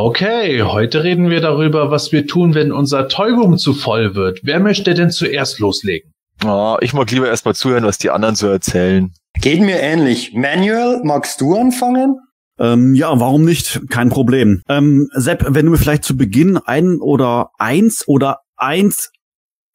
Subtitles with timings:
[0.00, 4.38] Okay, heute reden wir darüber, was wir tun, wenn unser Tollwurm zu voll wird.
[4.44, 6.12] Wer möchte denn zuerst loslegen?
[6.44, 9.12] Oh, ich mag lieber erstmal zuhören, was die anderen so erzählen.
[9.40, 10.34] Geht mir ähnlich.
[10.34, 12.16] Manuel, magst du anfangen?
[12.60, 13.80] Ähm, ja, warum nicht?
[13.90, 14.62] Kein Problem.
[14.68, 19.10] Ähm, Sepp, wenn du mir vielleicht zu Beginn ein oder eins oder eins,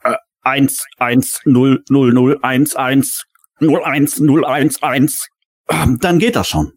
[0.06, 3.26] äh, eins, eins, null, null, null, eins, eins,
[3.60, 5.28] null, eins, null, eins, eins,
[5.70, 6.72] ähm, dann geht das schon.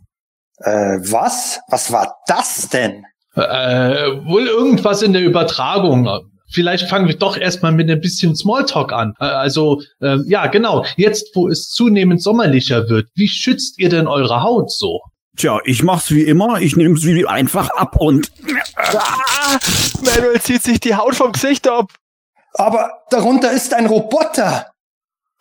[0.58, 1.60] Äh, was?
[1.68, 3.04] Was war das denn?
[3.36, 6.08] Äh, wohl irgendwas in der Übertragung.
[6.50, 9.14] Vielleicht fangen wir doch erstmal mit ein bisschen Smalltalk an.
[9.20, 10.84] Äh, also, äh, ja, genau.
[10.96, 15.02] Jetzt, wo es zunehmend sommerlicher wird, wie schützt ihr denn eure Haut so?
[15.36, 16.60] Tja, ich mach's wie immer.
[16.60, 18.32] Ich nehme sie einfach ab und.
[18.76, 19.58] Ah,
[20.02, 21.92] Manuel zieht sich die Haut vom Gesicht ab.
[22.54, 24.70] Aber darunter ist ein Roboter.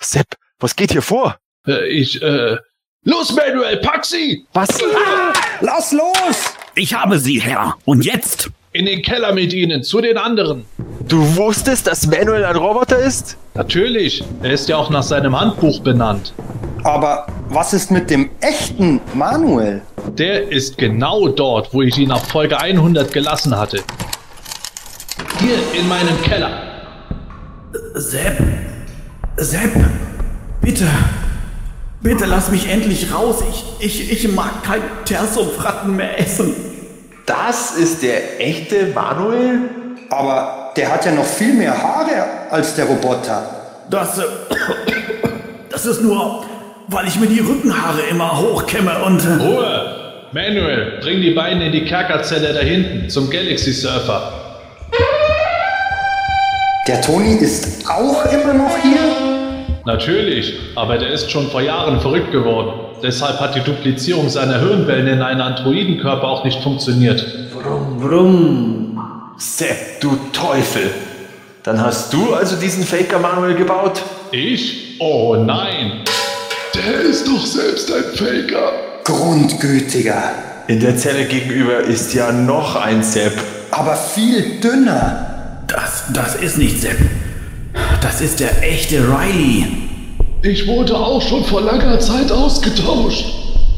[0.02, 1.38] Sepp, was geht hier vor?
[1.66, 2.58] Äh, ich, äh,
[3.04, 4.46] los, Manuel, pack sie!
[4.52, 4.70] Was?
[4.84, 6.55] Ah, lass los!
[6.78, 7.76] Ich habe sie, Herr.
[7.86, 8.52] Und jetzt?
[8.74, 10.66] In den Keller mit ihnen, zu den anderen.
[11.08, 13.38] Du wusstest, dass Manuel ein Roboter ist?
[13.54, 16.34] Natürlich, er ist ja auch nach seinem Handbuch benannt.
[16.84, 19.84] Aber was ist mit dem echten Manuel?
[20.18, 23.82] Der ist genau dort, wo ich ihn auf Folge 100 gelassen hatte.
[25.40, 26.50] Hier in meinem Keller.
[27.94, 28.38] Sepp,
[29.38, 29.72] Sepp,
[30.62, 30.88] bitte,
[32.06, 33.44] bitte lass mich endlich raus.
[33.50, 36.54] Ich, ich, ich mag kein Tersumfratten mehr essen.
[37.26, 39.62] Das ist der echte Manuel?
[40.12, 43.50] Aber der hat ja noch viel mehr Haare als der Roboter.
[43.90, 44.22] Das, äh,
[45.70, 46.46] das ist nur,
[46.88, 49.26] weil ich mir die Rückenhaare immer hochkämme und...
[49.26, 50.30] Äh, Ruhe!
[50.32, 54.32] Manuel, bring die Beine in die Kerkerzelle da hinten, zum Galaxy Surfer.
[56.88, 59.35] Der Toni ist auch immer noch hier?
[59.86, 62.74] Natürlich, aber der ist schon vor Jahren verrückt geworden.
[63.04, 67.24] Deshalb hat die Duplizierung seiner Hirnwellen in einen Androidenkörper auch nicht funktioniert.
[67.54, 69.02] Brumm, brumm.
[69.38, 70.90] Sepp, du Teufel.
[71.62, 74.02] Dann hast du also diesen Faker Manuel gebaut?
[74.32, 74.98] Ich?
[75.00, 76.04] Oh nein!
[76.74, 78.72] Der ist doch selbst ein Faker.
[79.04, 80.32] Grundgütiger.
[80.68, 83.34] In der Zelle gegenüber ist ja noch ein Sepp.
[83.70, 85.62] Aber viel dünner.
[85.68, 86.98] Das, das ist nicht Sepp.
[88.06, 89.66] Das ist der echte Riley.
[90.44, 93.26] Ich wurde auch schon vor langer Zeit ausgetauscht.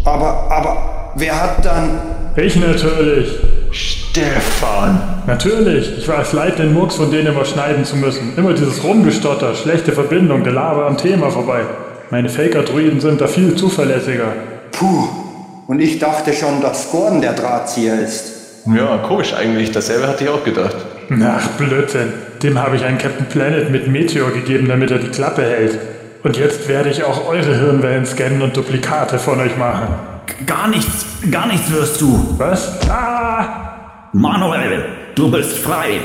[0.04, 2.02] Aber, aber, wer hat dann...
[2.36, 3.30] Ich natürlich.
[3.72, 5.22] Stefan.
[5.28, 6.00] Natürlich.
[6.00, 8.34] Ich war es leid, den Murks von denen immer schneiden zu müssen.
[8.36, 11.62] Immer dieses Rumgestotter, schlechte Verbindung, Gelaber am Thema vorbei.
[12.10, 14.34] Meine Faker-Druiden sind da viel zuverlässiger.
[14.74, 15.08] Puh.
[15.68, 18.34] Und ich dachte schon, dass Gordon der Drahtzieher ist.
[18.66, 19.72] Ja, komisch eigentlich.
[19.72, 20.76] Dasselbe hatte ich auch gedacht.
[21.24, 22.12] Ach, Blödsinn.
[22.44, 25.80] Dem habe ich einen Captain Planet mit Meteor gegeben, damit er die Klappe hält.
[26.24, 29.88] Und jetzt werde ich auch eure Hirnwellen scannen und Duplikate von euch machen.
[30.46, 32.36] Gar nichts, gar nichts wirst du.
[32.38, 32.90] Was?
[32.90, 34.10] Ah!
[34.14, 36.00] Manuel, du bist frei.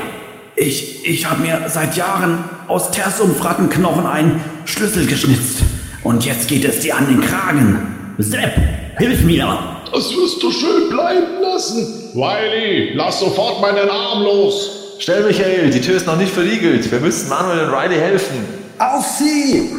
[0.55, 5.63] Ich, ich habe mir seit Jahren aus Tersumfrattenknochen einen Schlüssel geschnitzt.
[6.03, 8.15] Und jetzt geht es dir an den Kragen.
[8.17, 8.53] Sepp,
[8.97, 9.57] hilf mir.
[9.91, 12.11] Das wirst du schön bleiben lassen.
[12.15, 14.82] Riley, lass sofort meinen Arm los.
[15.03, 16.89] Schnell, Michael, die Tür ist noch nicht verriegelt.
[16.89, 18.37] Wir müssen Manuel und Riley helfen.
[18.79, 19.69] Auf sie!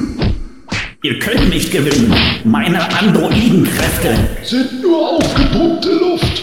[1.03, 2.15] Ihr könnt nicht gewinnen.
[2.45, 4.19] Meine Androidenkräfte.
[4.43, 6.43] Sind nur aufgepumpte Luft.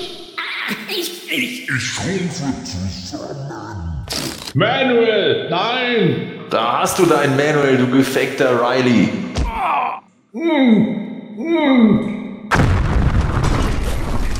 [0.90, 1.70] Ich, ich.
[4.56, 6.32] Manuel, nein!
[6.50, 9.10] Da hast du deinen Manuel, du gefakter Riley.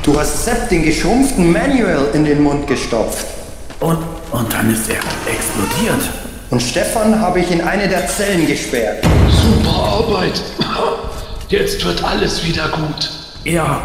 [0.02, 3.41] Du hast Sepp den geschrumpften Manuel in den Mund gestopft.
[3.82, 3.98] Und,
[4.30, 6.08] und dann ist er explodiert.
[6.50, 9.04] Und Stefan habe ich in eine der Zellen gesperrt.
[9.28, 10.40] Super Arbeit.
[11.48, 13.10] Jetzt wird alles wieder gut.
[13.42, 13.82] Ja,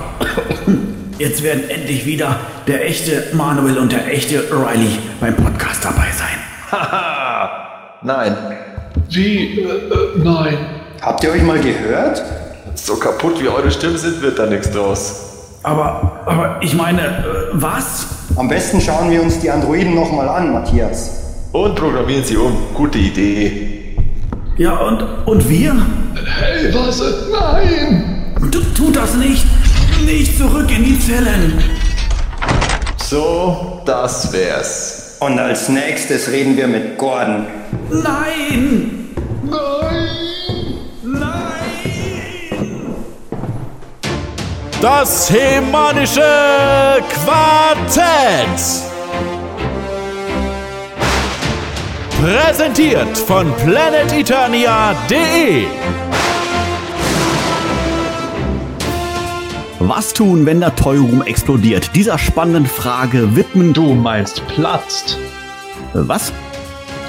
[1.17, 6.37] jetzt werden endlich wieder der echte Manuel und der echte Riley beim Podcast dabei sein.
[6.71, 7.97] Haha.
[8.03, 8.37] Nein.
[9.09, 9.61] Wie?
[9.61, 10.57] Äh, äh, nein.
[11.01, 12.23] Habt ihr euch mal gehört?
[12.75, 15.57] So kaputt wie eure Stimmen sind, wird da nichts draus.
[15.63, 17.23] Aber, aber ich meine, äh,
[17.53, 18.07] was?
[18.35, 21.11] Am besten schauen wir uns die Androiden nochmal an, Matthias.
[21.53, 22.55] Und programmieren sie um.
[22.73, 23.95] Gute Idee.
[24.57, 25.75] Ja, und, und wir?
[26.39, 27.01] Hey, was?
[27.31, 28.35] Nein!
[28.51, 29.45] Tu, tu das nicht!
[30.05, 31.63] Nicht zurück in die Zellen!
[32.97, 35.17] So, das wär's.
[35.19, 37.45] Und als nächstes reden wir mit Gordon.
[37.89, 38.96] Nein!
[44.89, 46.21] Das hemanische
[47.09, 48.57] Quartett.
[52.21, 55.65] Präsentiert von planeteternia.de.
[59.79, 61.91] Was tun, wenn der Toyroom explodiert?
[61.93, 65.17] Dieser spannenden Frage widmen Du meinst platzt.
[65.91, 66.31] Was?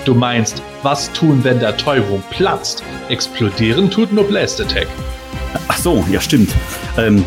[0.05, 2.83] Du meinst, was tun, wenn der Toyroom platzt?
[3.09, 4.89] Explodieren tut nur Blast Attack.
[5.69, 6.51] Ach so, ja stimmt.
[6.97, 7.25] Ähm,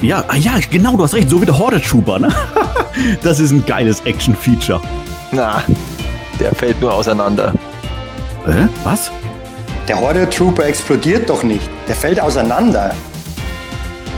[0.00, 2.28] ja, ah, ja, genau, du hast recht, so wie der Horde Trooper, ne?
[3.22, 4.80] Das ist ein geiles Action-Feature.
[5.32, 5.62] Na,
[6.38, 7.54] der fällt nur auseinander.
[8.46, 9.10] Äh, was?
[9.88, 11.68] Der Horde Trooper explodiert doch nicht.
[11.88, 12.94] Der fällt auseinander.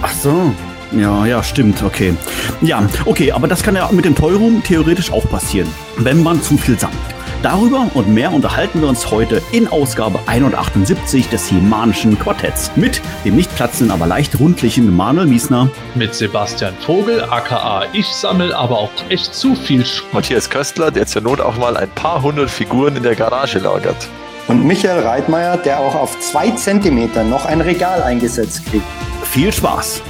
[0.03, 0.53] Ach so.
[0.93, 2.15] Ja, ja, stimmt, okay.
[2.61, 6.59] Ja, okay, aber das kann ja mit dem Toyroom theoretisch auch passieren, wenn man zu
[6.59, 7.12] viel sammelt.
[7.43, 13.35] Darüber und mehr unterhalten wir uns heute in Ausgabe 178 des Himanischen Quartetts mit dem
[13.35, 15.69] nicht platzenden, aber leicht rundlichen Manuel Miesner.
[15.97, 21.07] Mit Sebastian Vogel, aka ich sammel aber auch echt zu viel Sch Matthias Köstler, der
[21.07, 24.09] zur Not auch mal ein paar hundert Figuren in der Garage lagert.
[24.47, 28.87] Und Michael Reitmeier, der auch auf zwei Zentimeter noch ein Regal eingesetzt kriegt.
[29.25, 30.01] Viel Spaß!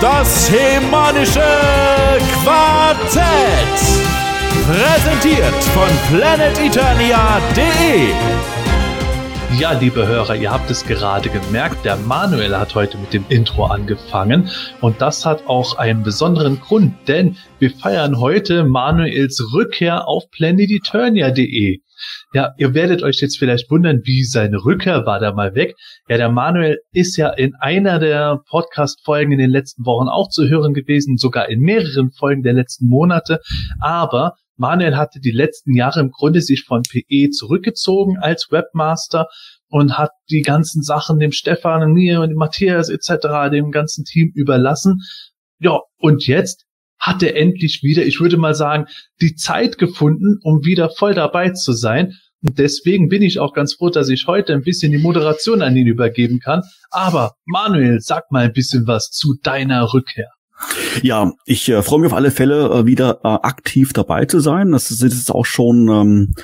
[0.00, 1.44] Das Hemanische
[2.42, 4.23] Quartett.
[4.66, 8.14] Präsentiert von planeteternia.de.
[9.60, 13.66] Ja, liebe Hörer, ihr habt es gerade gemerkt, der Manuel hat heute mit dem Intro
[13.66, 14.48] angefangen
[14.80, 21.80] und das hat auch einen besonderen Grund, denn wir feiern heute Manuels Rückkehr auf planeteternia.de.
[22.32, 25.74] Ja, ihr werdet euch jetzt vielleicht wundern, wie seine Rückkehr war da mal weg.
[26.08, 30.48] Ja, der Manuel ist ja in einer der Podcast-Folgen in den letzten Wochen auch zu
[30.48, 33.40] hören gewesen, sogar in mehreren Folgen der letzten Monate.
[33.78, 39.26] Aber Manuel hatte die letzten Jahre im Grunde sich von PE zurückgezogen als Webmaster
[39.68, 44.04] und hat die ganzen Sachen dem Stefan und mir und dem Matthias etc., dem ganzen
[44.04, 45.00] Team überlassen.
[45.58, 46.66] Ja, und jetzt
[46.98, 48.86] hat er endlich wieder, ich würde mal sagen,
[49.20, 52.14] die Zeit gefunden, um wieder voll dabei zu sein.
[52.40, 55.76] Und deswegen bin ich auch ganz froh, dass ich heute ein bisschen die Moderation an
[55.76, 56.62] ihn übergeben kann.
[56.90, 60.30] Aber Manuel, sag mal ein bisschen was zu deiner Rückkehr.
[61.02, 64.72] Ja, ich äh, freue mich auf alle Fälle äh, wieder äh, aktiv dabei zu sein.
[64.72, 66.34] Das ist, ist auch schon, ähm,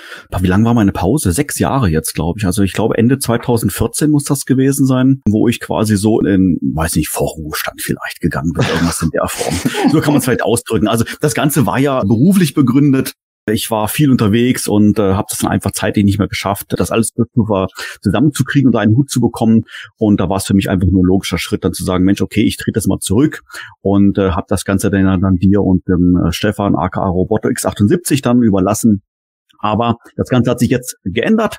[0.40, 1.32] wie lang war meine Pause?
[1.32, 2.46] Sechs Jahre jetzt, glaube ich.
[2.46, 6.96] Also ich glaube Ende 2014 muss das gewesen sein, wo ich quasi so in, weiß
[6.96, 9.55] nicht, Vorruhestand vielleicht gegangen bin, irgendwas in der Form.
[9.90, 10.88] So kann man es vielleicht ausdrücken.
[10.88, 13.14] Also das Ganze war ja beruflich begründet.
[13.46, 16.90] Ich war viel unterwegs und äh, habe das dann einfach zeitlich nicht mehr geschafft, das
[16.90, 17.12] alles
[18.02, 19.64] zusammenzukriegen und einen Hut zu bekommen.
[19.96, 22.20] Und da war es für mich einfach nur ein logischer Schritt, dann zu sagen, Mensch,
[22.20, 23.42] okay, ich trete das mal zurück
[23.81, 28.22] und äh, habe das Ganze dann, dann dir und dem äh, Stefan, aka Roboter X78
[28.22, 29.02] dann überlassen.
[29.58, 31.58] Aber das Ganze hat sich jetzt geändert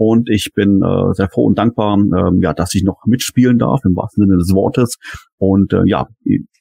[0.00, 3.80] und ich bin äh, sehr froh und dankbar, äh, ja, dass ich noch mitspielen darf
[3.84, 4.96] im wahrsten Sinne des Wortes.
[5.36, 6.06] Und äh, ja,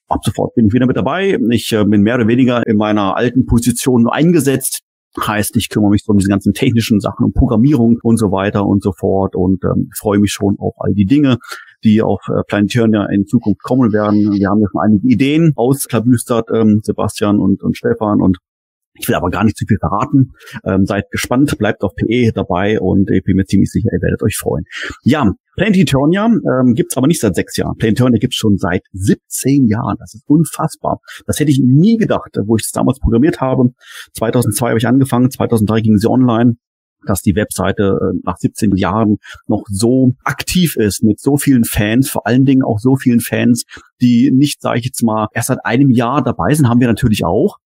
[0.09, 1.39] ab sofort bin ich wieder mit dabei.
[1.51, 4.81] Ich äh, bin mehr oder weniger in meiner alten Position eingesetzt.
[5.25, 8.65] Heißt, ich kümmere mich so um diese ganzen technischen Sachen, um Programmierung und so weiter
[8.65, 11.37] und so fort und ähm, freue mich schon auf all die Dinge,
[11.85, 14.33] die auf äh, Planetieren ja in Zukunft kommen werden.
[14.33, 18.37] Wir haben ja schon einige Ideen ausklabüstert, ähm, Sebastian und, und Stefan und
[18.93, 20.31] ich will aber gar nicht zu viel verraten.
[20.65, 24.21] Ähm, seid gespannt, bleibt auf PE dabei und ich bin mir ziemlich sicher, ihr werdet
[24.23, 24.65] euch freuen.
[25.03, 27.75] Ja, Planetonia ähm, gibt aber nicht seit sechs Jahren.
[27.77, 29.97] Planetonia gibt's schon seit 17 Jahren.
[29.99, 30.99] Das ist unfassbar.
[31.25, 33.71] Das hätte ich nie gedacht, wo ich das damals programmiert habe.
[34.17, 36.55] 2002 habe ich angefangen, 2003 ging sie online
[37.05, 42.09] dass die Webseite äh, nach 17 Jahren noch so aktiv ist mit so vielen Fans,
[42.09, 43.63] vor allen Dingen auch so vielen Fans,
[44.01, 47.23] die nicht, sage ich jetzt mal, erst seit einem Jahr dabei sind, haben wir natürlich
[47.23, 47.57] auch.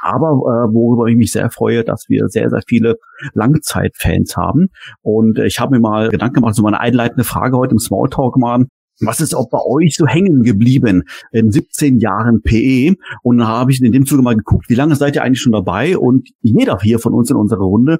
[0.00, 2.96] Aber äh, worüber ich mich sehr freue, dass wir sehr, sehr viele
[3.34, 4.68] Langzeitfans haben.
[5.02, 8.36] Und äh, ich habe mir mal Gedanken gemacht, so meine einleitende Frage heute im Smalltalk
[8.36, 8.66] mal,
[9.00, 12.96] was ist auch bei euch so hängen geblieben in 17 Jahren PE?
[13.22, 15.52] Und dann habe ich in dem Zuge mal geguckt, wie lange seid ihr eigentlich schon
[15.52, 15.96] dabei?
[15.96, 17.98] Und jeder hier von uns in unserer Runde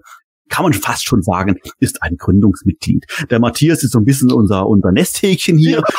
[0.50, 3.06] kann man fast schon sagen, ist ein Gründungsmitglied.
[3.30, 5.82] Der Matthias ist so ein bisschen unser, unser Nesthäkchen hier.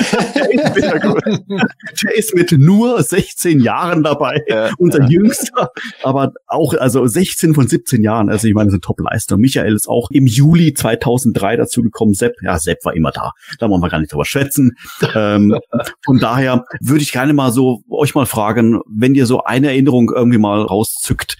[2.02, 5.08] der, ist mit, nur 16 Jahren dabei, ja, unser ja.
[5.08, 5.70] Jüngster,
[6.02, 8.30] aber auch also 16 von 17 Jahren.
[8.30, 9.40] Also ich meine, das ist eine Top-Leistung.
[9.40, 12.14] Michael ist auch im Juli 2003 dazu gekommen.
[12.14, 13.32] Sepp, ja, Sepp war immer da.
[13.58, 14.76] Da wollen wir gar nicht drüber schwätzen.
[15.14, 15.58] ähm,
[16.04, 20.10] von daher würde ich gerne mal so euch mal fragen, wenn ihr so eine Erinnerung
[20.14, 21.36] irgendwie mal rauszückt,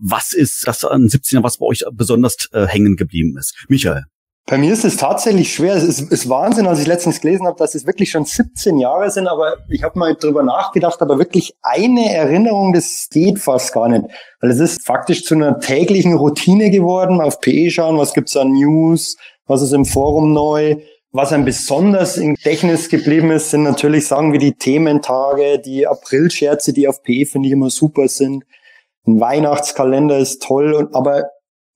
[0.00, 3.54] was ist das an 17er, was bei euch besonders äh, hängen geblieben ist?
[3.68, 4.04] Michael.
[4.46, 5.74] Bei mir ist es tatsächlich schwer.
[5.74, 9.10] Es ist, ist Wahnsinn, als ich letztens gelesen habe, dass es wirklich schon 17 Jahre
[9.10, 13.88] sind, aber ich habe mal drüber nachgedacht, aber wirklich eine Erinnerung, das geht fast gar
[13.88, 14.06] nicht.
[14.40, 18.52] Weil es ist faktisch zu einer täglichen Routine geworden, auf PE schauen, was gibt's an
[18.52, 19.16] News,
[19.46, 20.76] was ist im Forum neu.
[21.12, 26.72] Was einem besonders im Gedächtnis geblieben ist, sind natürlich, sagen wir, die Thementage, die Aprilscherze,
[26.72, 28.44] die auf PE finde ich immer super sind.
[29.06, 31.30] Ein Weihnachtskalender ist toll, aber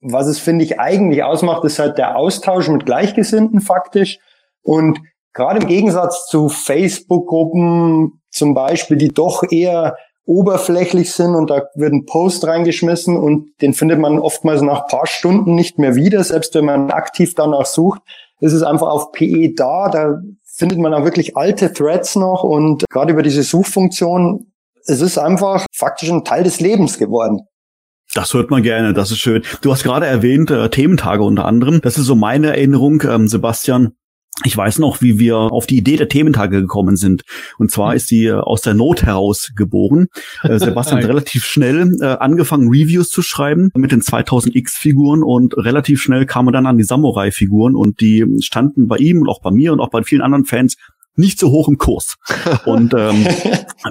[0.07, 4.19] was es, finde ich, eigentlich ausmacht, ist halt der Austausch mit Gleichgesinnten faktisch
[4.61, 4.99] und
[5.33, 9.95] gerade im Gegensatz zu Facebook-Gruppen zum Beispiel, die doch eher
[10.25, 15.05] oberflächlich sind und da wird ein Post reingeschmissen und den findet man oftmals nach paar
[15.05, 18.01] Stunden nicht mehr wieder, selbst wenn man aktiv danach sucht,
[18.39, 22.85] ist es einfach auf PE da, da findet man auch wirklich alte Threads noch und
[22.89, 24.51] gerade über diese Suchfunktion,
[24.87, 27.41] es ist einfach faktisch ein Teil des Lebens geworden.
[28.15, 29.43] Das hört man gerne, das ist schön.
[29.61, 31.81] Du hast gerade erwähnt, äh, Thementage unter anderem.
[31.81, 33.91] Das ist so meine Erinnerung, ähm, Sebastian.
[34.45, 37.23] Ich weiß noch, wie wir auf die Idee der Thementage gekommen sind.
[37.57, 40.07] Und zwar ist sie äh, aus der Not heraus geboren.
[40.43, 46.01] Äh, Sebastian hat relativ schnell äh, angefangen, Reviews zu schreiben mit den 2000X-Figuren und relativ
[46.01, 49.73] schnell kamen dann an die Samurai-Figuren und die standen bei ihm und auch bei mir
[49.73, 50.77] und auch bei vielen anderen Fans
[51.15, 52.15] nicht so hoch im Kurs.
[52.65, 53.25] Und ähm,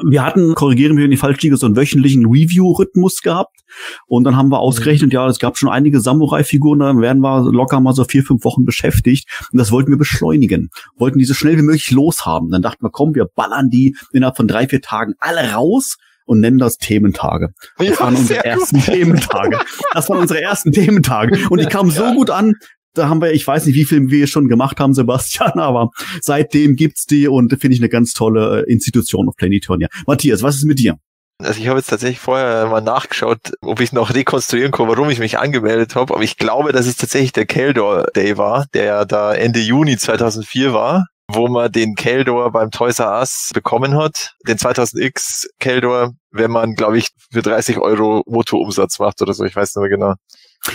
[0.08, 3.60] wir hatten, korrigieren wir, wenn ich falsch liege, so einen wöchentlichen Review-Rhythmus gehabt.
[4.06, 7.80] Und dann haben wir ausgerechnet, ja, es gab schon einige Samurai-Figuren, da werden wir locker
[7.80, 9.28] mal so vier, fünf Wochen beschäftigt.
[9.52, 10.70] Und das wollten wir beschleunigen.
[10.96, 12.50] Wollten die so schnell wie möglich loshaben.
[12.50, 16.40] Dann dachten wir, komm, wir ballern die innerhalb von drei, vier Tagen alle raus und
[16.40, 17.50] nennen das Thementage.
[17.76, 18.86] Das ja, waren unsere ersten gut.
[18.86, 19.58] Thementage.
[19.92, 21.38] Das waren unsere ersten Thementage.
[21.50, 22.54] Und die kamen so gut an,
[22.94, 26.76] da haben wir, ich weiß nicht, wie viel wir schon gemacht haben, Sebastian, aber seitdem
[26.76, 29.88] gibt's die und finde ich eine ganz tolle äh, Institution auf Planetonia.
[30.06, 30.96] Matthias, was ist mit dir?
[31.42, 35.18] Also ich habe jetzt tatsächlich vorher mal nachgeschaut, ob ich noch rekonstruieren kann, warum ich
[35.18, 36.14] mich angemeldet habe.
[36.14, 40.72] Aber ich glaube, dass es tatsächlich der Keldor Day war, der da Ende Juni 2004
[40.72, 44.36] war, wo man den Keldor beim Toys R Us bekommen hat.
[44.46, 49.44] Den 2000X Keldor, wenn man, glaube ich, für 30 Euro Motorumsatz macht oder so.
[49.44, 50.14] Ich weiß nicht mehr genau.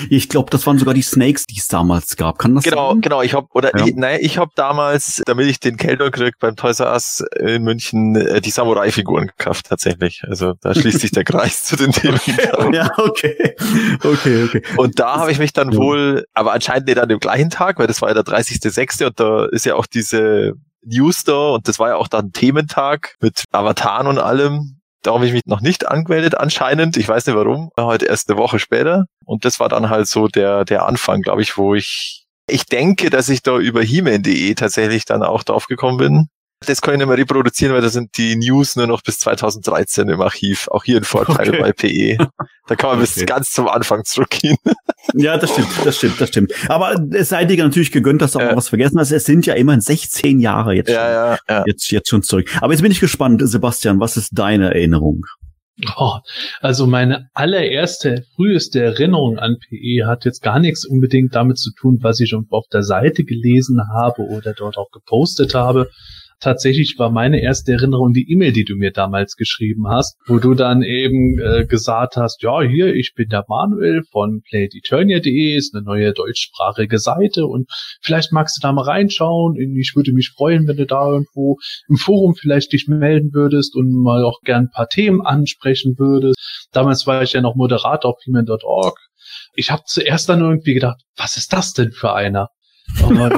[0.09, 2.37] Ich glaube, das waren sogar die Snakes, die es damals gab.
[2.37, 3.01] Kann das genau, sein?
[3.01, 3.85] Genau, ich habe oder ja.
[3.85, 7.63] ich, nein, ich habe damals, damit ich den Keldor krieg beim Toys R Us in
[7.63, 10.23] München äh, die Samurai Figuren gekauft tatsächlich.
[10.27, 12.19] Also da schließt sich der Kreis zu den Themen.
[12.73, 13.55] ja, okay.
[14.03, 14.61] Okay, okay.
[14.77, 17.87] Und da habe ich mich dann wohl, aber anscheinend nicht an dem gleichen Tag, weil
[17.87, 19.05] das war ja der 30.06.
[19.05, 20.53] und da ist ja auch diese
[20.83, 24.78] News da und das war ja auch dann Thementag mit Avataren und allem.
[25.01, 26.97] Da habe ich mich noch nicht angemeldet anscheinend.
[26.97, 27.69] Ich weiß nicht warum.
[27.79, 29.05] Heute erst eine Woche später.
[29.25, 33.09] Und das war dann halt so der, der Anfang, glaube ich, wo ich, ich denke,
[33.09, 36.27] dass ich da über he tatsächlich dann auch drauf gekommen bin.
[36.65, 40.09] Das kann ich nicht mehr reproduzieren, weil da sind die News nur noch bis 2013
[40.09, 40.67] im Archiv.
[40.67, 41.61] Auch hier ein Vorteil okay.
[41.61, 42.17] bei PE.
[42.67, 43.11] Da kann man okay.
[43.15, 44.57] bis ganz zum Anfang zurückgehen.
[45.15, 46.51] Ja, das stimmt, das stimmt, das stimmt.
[46.69, 48.55] Aber es sei dir natürlich gegönnt, dass du auch ja.
[48.55, 49.11] was vergessen hast.
[49.11, 51.63] Es sind ja immerhin 16 Jahre jetzt, ja, ja, ja.
[51.65, 52.47] jetzt, jetzt schon zurück.
[52.61, 55.25] Aber jetzt bin ich gespannt, Sebastian, was ist deine Erinnerung?
[55.97, 56.17] Oh,
[56.59, 61.99] also meine allererste, früheste Erinnerung an PE hat jetzt gar nichts unbedingt damit zu tun,
[62.01, 65.89] was ich auf der Seite gelesen habe oder dort auch gepostet habe,
[66.39, 70.53] tatsächlich war meine erste Erinnerung die E-Mail, die du mir damals geschrieben hast, wo du
[70.53, 75.83] dann eben äh, gesagt hast, ja, hier, ich bin der Manuel von PlayEternia.de, ist eine
[75.83, 77.69] neue deutschsprachige Seite und
[78.01, 79.55] vielleicht magst du da mal reinschauen.
[79.77, 83.91] Ich würde mich freuen, wenn du da irgendwo im Forum vielleicht dich melden würdest und
[83.91, 86.67] mal auch gern ein paar Themen ansprechen würdest.
[86.71, 88.97] Damals war ich ja noch Moderator auf Human.org.
[89.55, 92.49] Ich habe zuerst dann irgendwie gedacht, was ist das denn für einer?
[93.07, 93.19] Und,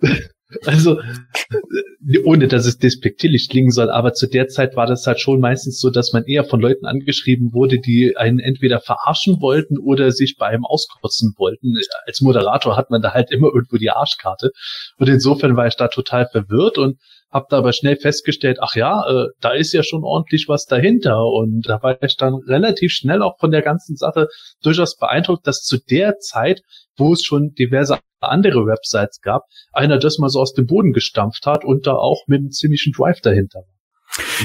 [0.64, 5.20] Also, äh, ohne dass es despektierlich klingen soll, aber zu der Zeit war das halt
[5.20, 9.78] schon meistens so, dass man eher von Leuten angeschrieben wurde, die einen entweder verarschen wollten
[9.78, 11.74] oder sich bei einem auskotzen wollten.
[12.06, 14.50] Als Moderator hat man da halt immer irgendwo die Arschkarte.
[14.98, 16.98] Und insofern war ich da total verwirrt und
[17.30, 21.24] habe da aber schnell festgestellt, ach ja, äh, da ist ja schon ordentlich was dahinter.
[21.24, 24.28] Und da war ich dann relativ schnell auch von der ganzen Sache
[24.62, 26.62] durchaus beeindruckt, dass zu der Zeit,
[26.96, 31.46] wo es schon diverse andere Websites gab, einer das mal so aus dem Boden gestampft
[31.46, 33.79] hat und da auch mit einem ziemlichen Drive dahinter war.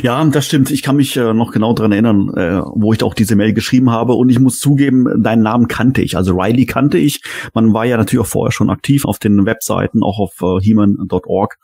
[0.03, 0.71] Ja, das stimmt.
[0.71, 3.91] Ich kann mich äh, noch genau dran erinnern, äh, wo ich auch diese Mail geschrieben
[3.91, 4.13] habe.
[4.13, 6.17] Und ich muss zugeben, deinen Namen kannte ich.
[6.17, 7.21] Also Riley kannte ich.
[7.53, 11.57] Man war ja natürlich auch vorher schon aktiv auf den Webseiten, auch auf äh, heman.org.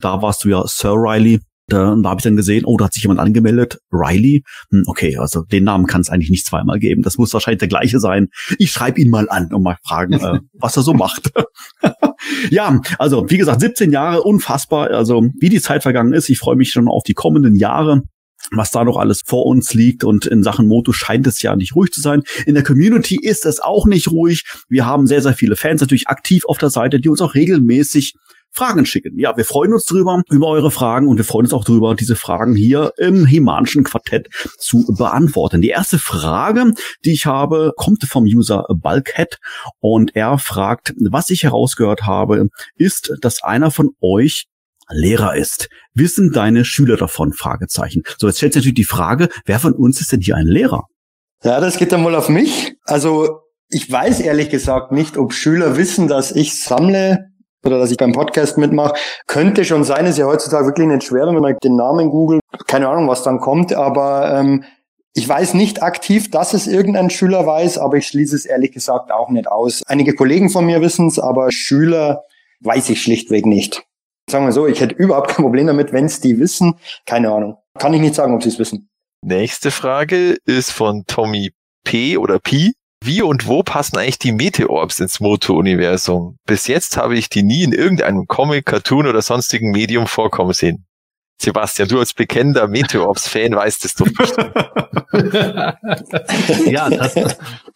[0.00, 1.40] Da warst du ja Sir Riley.
[1.66, 4.42] Da, da habe ich dann gesehen, oh, da hat sich jemand angemeldet, Riley.
[4.70, 7.02] Hm, okay, also den Namen kann es eigentlich nicht zweimal geben.
[7.02, 8.28] Das muss wahrscheinlich der gleiche sein.
[8.58, 11.32] Ich schreibe ihn mal an und mal fragen, äh, was er so macht.
[12.50, 14.90] ja, also wie gesagt, 17 Jahre, unfassbar.
[14.90, 16.28] Also wie die Zeit vergangen ist.
[16.28, 18.02] Ich freue mich schon auf die kommenden Jahre
[18.50, 20.04] was da noch alles vor uns liegt.
[20.04, 22.22] Und in Sachen Moto scheint es ja nicht ruhig zu sein.
[22.46, 24.44] In der Community ist es auch nicht ruhig.
[24.68, 28.14] Wir haben sehr, sehr viele Fans natürlich aktiv auf der Seite, die uns auch regelmäßig
[28.54, 29.18] Fragen schicken.
[29.18, 32.16] Ja, wir freuen uns drüber, über eure Fragen und wir freuen uns auch drüber, diese
[32.16, 35.60] Fragen hier im Himanischen Quartett zu beantworten.
[35.60, 36.72] Die erste Frage,
[37.04, 39.38] die ich habe, kommt vom User Bulkhead
[39.80, 44.46] und er fragt, was ich herausgehört habe, ist, dass einer von euch
[44.90, 45.68] Lehrer ist.
[45.94, 47.32] Wissen deine Schüler davon?
[47.32, 48.02] Fragezeichen.
[48.18, 50.84] So, jetzt stellt sich natürlich die Frage, wer von uns ist denn hier ein Lehrer?
[51.42, 52.74] Ja, das geht dann mal auf mich.
[52.84, 57.30] Also ich weiß ehrlich gesagt nicht, ob Schüler wissen, dass ich sammle
[57.64, 58.94] oder dass ich beim Podcast mitmache.
[59.26, 62.40] Könnte schon sein, ist ja heutzutage wirklich nicht schwer, wenn man den Namen googelt.
[62.66, 64.64] Keine Ahnung, was dann kommt, aber ähm,
[65.14, 69.12] ich weiß nicht aktiv, dass es irgendein Schüler weiß, aber ich schließe es ehrlich gesagt
[69.12, 69.82] auch nicht aus.
[69.86, 72.24] Einige Kollegen von mir wissen es, aber Schüler
[72.60, 73.84] weiß ich schlichtweg nicht.
[74.28, 76.74] Sagen wir so, ich hätte überhaupt kein Problem damit, wenn es die wissen.
[77.06, 77.58] Keine Ahnung.
[77.78, 78.88] Kann ich nicht sagen, ob sie es wissen.
[79.22, 81.52] Nächste Frage ist von Tommy
[81.84, 82.16] P.
[82.16, 82.74] oder Pi.
[83.06, 86.38] Wie und wo passen eigentlich die Meteorbs ins Moto-Universum?
[86.46, 90.86] Bis jetzt habe ich die nie in irgendeinem Comic, Cartoon oder sonstigen Medium vorkommen sehen.
[91.38, 94.34] Sebastian, du als bekennender Meteorops-Fan weißt es doch nicht.
[96.72, 96.88] ja,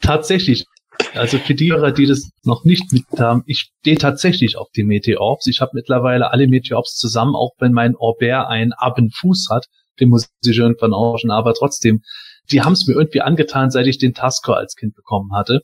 [0.00, 0.64] tatsächlich.
[1.12, 4.84] Also für die Hörer, die das noch nicht mit haben, ich stehe tatsächlich auf die
[4.84, 5.46] Meteorops.
[5.46, 9.66] Ich habe mittlerweile alle Meteorops zusammen, auch wenn mein Orbert einen Abendfuß hat.
[10.00, 12.00] Den muss ich irgendwann auschen, aber trotzdem
[12.50, 15.60] die haben es mir irgendwie angetan, seit ich den Tasker als Kind bekommen hatte.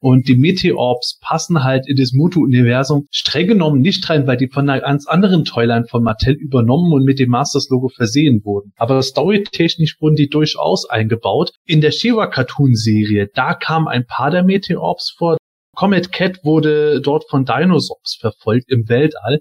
[0.00, 4.68] Und die Meteorbs passen halt in das Mutu-Universum streng genommen nicht rein, weil die von
[4.68, 8.72] einer ganz anderen Toyline von Mattel übernommen und mit dem Masters-Logo versehen wurden.
[8.76, 11.52] Aber storytechnisch wurden die durchaus eingebaut.
[11.64, 15.36] In der Shiva-Cartoon-Serie, da kamen ein paar der Meteorbs vor.
[15.74, 19.38] Comet Cat wurde dort von Dinosaurs verfolgt im Weltall.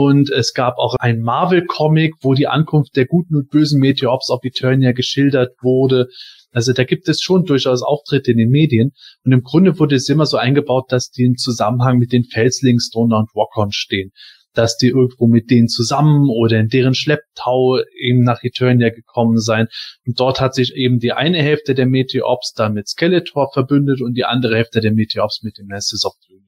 [0.00, 4.44] Und es gab auch ein Marvel-Comic, wo die Ankunft der guten und bösen Meteorops auf
[4.44, 6.06] Eternia geschildert wurde.
[6.52, 8.92] Also da gibt es schon durchaus Auftritte in den Medien.
[9.24, 12.90] Und im Grunde wurde es immer so eingebaut, dass die im Zusammenhang mit den Felslings
[12.90, 14.12] Donner und Rockon stehen.
[14.54, 19.66] Dass die irgendwo mit denen zusammen oder in deren Schlepptau eben nach Eternia gekommen sein.
[20.06, 24.14] Und dort hat sich eben die eine Hälfte der Meteorops dann mit Skeletor verbündet und
[24.14, 26.47] die andere Hälfte der Meteorops mit dem Nessus of the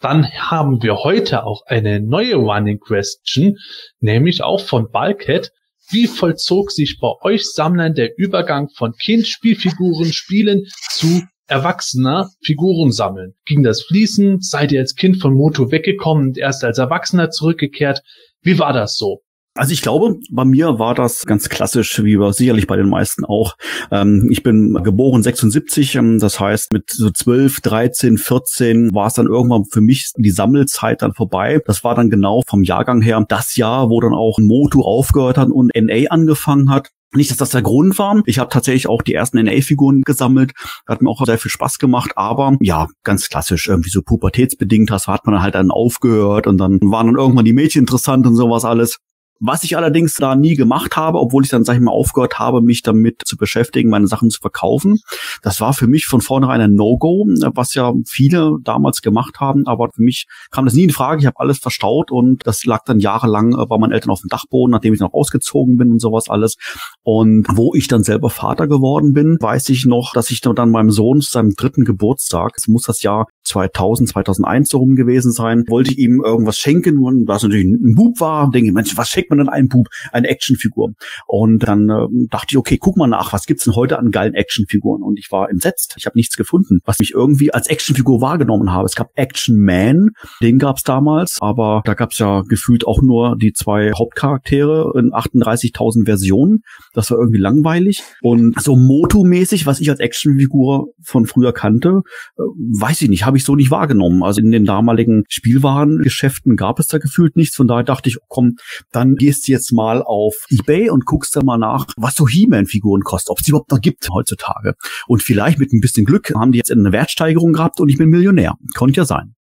[0.00, 3.56] dann haben wir heute auch eine neue Running Question,
[4.00, 5.50] nämlich auch von Bulkhead.
[5.90, 13.34] Wie vollzog sich bei euch Sammlern der Übergang von Kind-Spielfiguren spielen zu erwachsener Figuren sammeln?
[13.44, 14.44] Ging das fließend?
[14.44, 18.02] Seid ihr als Kind von Moto weggekommen und erst als Erwachsener zurückgekehrt?
[18.40, 19.22] Wie war das so?
[19.60, 23.26] Also ich glaube, bei mir war das ganz klassisch, wie war sicherlich bei den meisten
[23.26, 23.58] auch.
[23.90, 29.12] Ähm, ich bin geboren 76, ähm, das heißt mit so 12, 13, 14 war es
[29.12, 31.60] dann irgendwann für mich die Sammelzeit dann vorbei.
[31.66, 35.50] Das war dann genau vom Jahrgang her das Jahr, wo dann auch Moto aufgehört hat
[35.50, 36.88] und NA angefangen hat.
[37.12, 38.22] Nicht, dass das der Grund war.
[38.24, 40.52] Ich habe tatsächlich auch die ersten NA-Figuren gesammelt.
[40.88, 42.12] Hat mir auch sehr viel Spaß gemacht.
[42.16, 46.56] Aber ja, ganz klassisch, irgendwie so pubertätsbedingt hast, hat man dann halt dann aufgehört und
[46.56, 49.00] dann waren dann irgendwann die Mädchen interessant und sowas alles.
[49.40, 52.60] Was ich allerdings da nie gemacht habe, obwohl ich dann, sag ich mal, aufgehört habe,
[52.60, 55.00] mich damit zu beschäftigen, meine Sachen zu verkaufen,
[55.42, 59.88] das war für mich von vornherein ein No-Go, was ja viele damals gemacht haben, aber
[59.94, 61.20] für mich kam das nie in Frage.
[61.20, 64.72] Ich habe alles verstaut und das lag dann jahrelang bei meinen Eltern auf dem Dachboden,
[64.72, 66.56] nachdem ich noch ausgezogen bin und sowas alles.
[67.02, 70.90] Und wo ich dann selber Vater geworden bin, weiß ich noch, dass ich dann meinem
[70.90, 75.64] Sohn zu seinem dritten Geburtstag, es muss das Jahr 2000, 2001 so rum gewesen sein,
[75.68, 79.08] wollte ich ihm irgendwas schenken, und was natürlich ein Bub war, denke ich, Mensch, was
[79.08, 79.88] schenkt man denn einem Bub?
[80.12, 80.92] Eine Actionfigur.
[81.26, 84.34] Und dann äh, dachte ich, okay, guck mal nach, was gibt's denn heute an geilen
[84.34, 85.02] Actionfiguren?
[85.02, 85.94] Und ich war entsetzt.
[85.96, 88.86] Ich habe nichts gefunden, was mich irgendwie als Actionfigur wahrgenommen habe.
[88.86, 90.10] Es gab Action Man,
[90.42, 96.04] den gab's damals, aber da gab's ja gefühlt auch nur die zwei Hauptcharaktere in 38.000
[96.04, 96.62] Versionen.
[96.92, 98.02] Das war irgendwie langweilig.
[98.22, 102.02] Und so Moto-mäßig, was ich als Actionfigur von früher kannte,
[102.36, 104.22] äh, weiß ich nicht, habe ich so nicht wahrgenommen.
[104.22, 107.56] Also in den damaligen Spielwarengeschäften gab es da gefühlt nichts.
[107.56, 108.56] Von daher dachte ich, komm,
[108.92, 113.30] dann gehst jetzt mal auf Ebay und guckst da mal nach, was so He-Man-Figuren kostet,
[113.30, 114.74] ob es überhaupt noch gibt heutzutage.
[115.06, 118.08] Und vielleicht mit ein bisschen Glück haben die jetzt eine Wertsteigerung gehabt und ich bin
[118.08, 118.56] Millionär.
[118.74, 119.34] Konnte ja sein.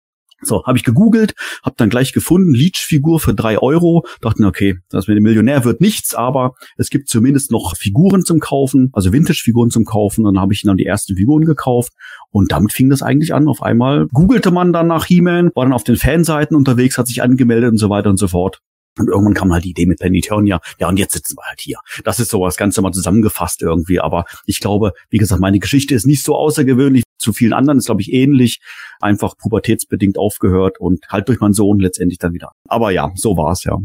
[0.42, 4.04] So, habe ich gegoogelt, habe dann gleich gefunden, Leech-Figur für drei Euro.
[4.20, 8.40] Dachten, okay, das mit dem Millionär wird nichts, aber es gibt zumindest noch Figuren zum
[8.40, 10.24] Kaufen, also Vintage-Figuren zum Kaufen.
[10.24, 11.92] Dann habe ich dann die ersten Figuren gekauft
[12.30, 13.48] und damit fing das eigentlich an.
[13.48, 17.22] Auf einmal googelte man dann nach He-Man, war dann auf den Fanseiten unterwegs, hat sich
[17.22, 18.60] angemeldet und so weiter und so fort.
[18.98, 20.60] Und irgendwann kam halt die Idee mit Planetonia.
[20.78, 21.78] Ja, und jetzt sitzen wir halt hier.
[22.04, 24.00] Das ist so das Ganze mal zusammengefasst irgendwie.
[24.00, 27.04] Aber ich glaube, wie gesagt, meine Geschichte ist nicht so außergewöhnlich.
[27.18, 28.60] Zu vielen anderen ist, glaube ich, ähnlich.
[29.00, 32.52] Einfach pubertätsbedingt aufgehört und halt durch meinen Sohn letztendlich dann wieder.
[32.68, 33.78] Aber ja, so war es ja.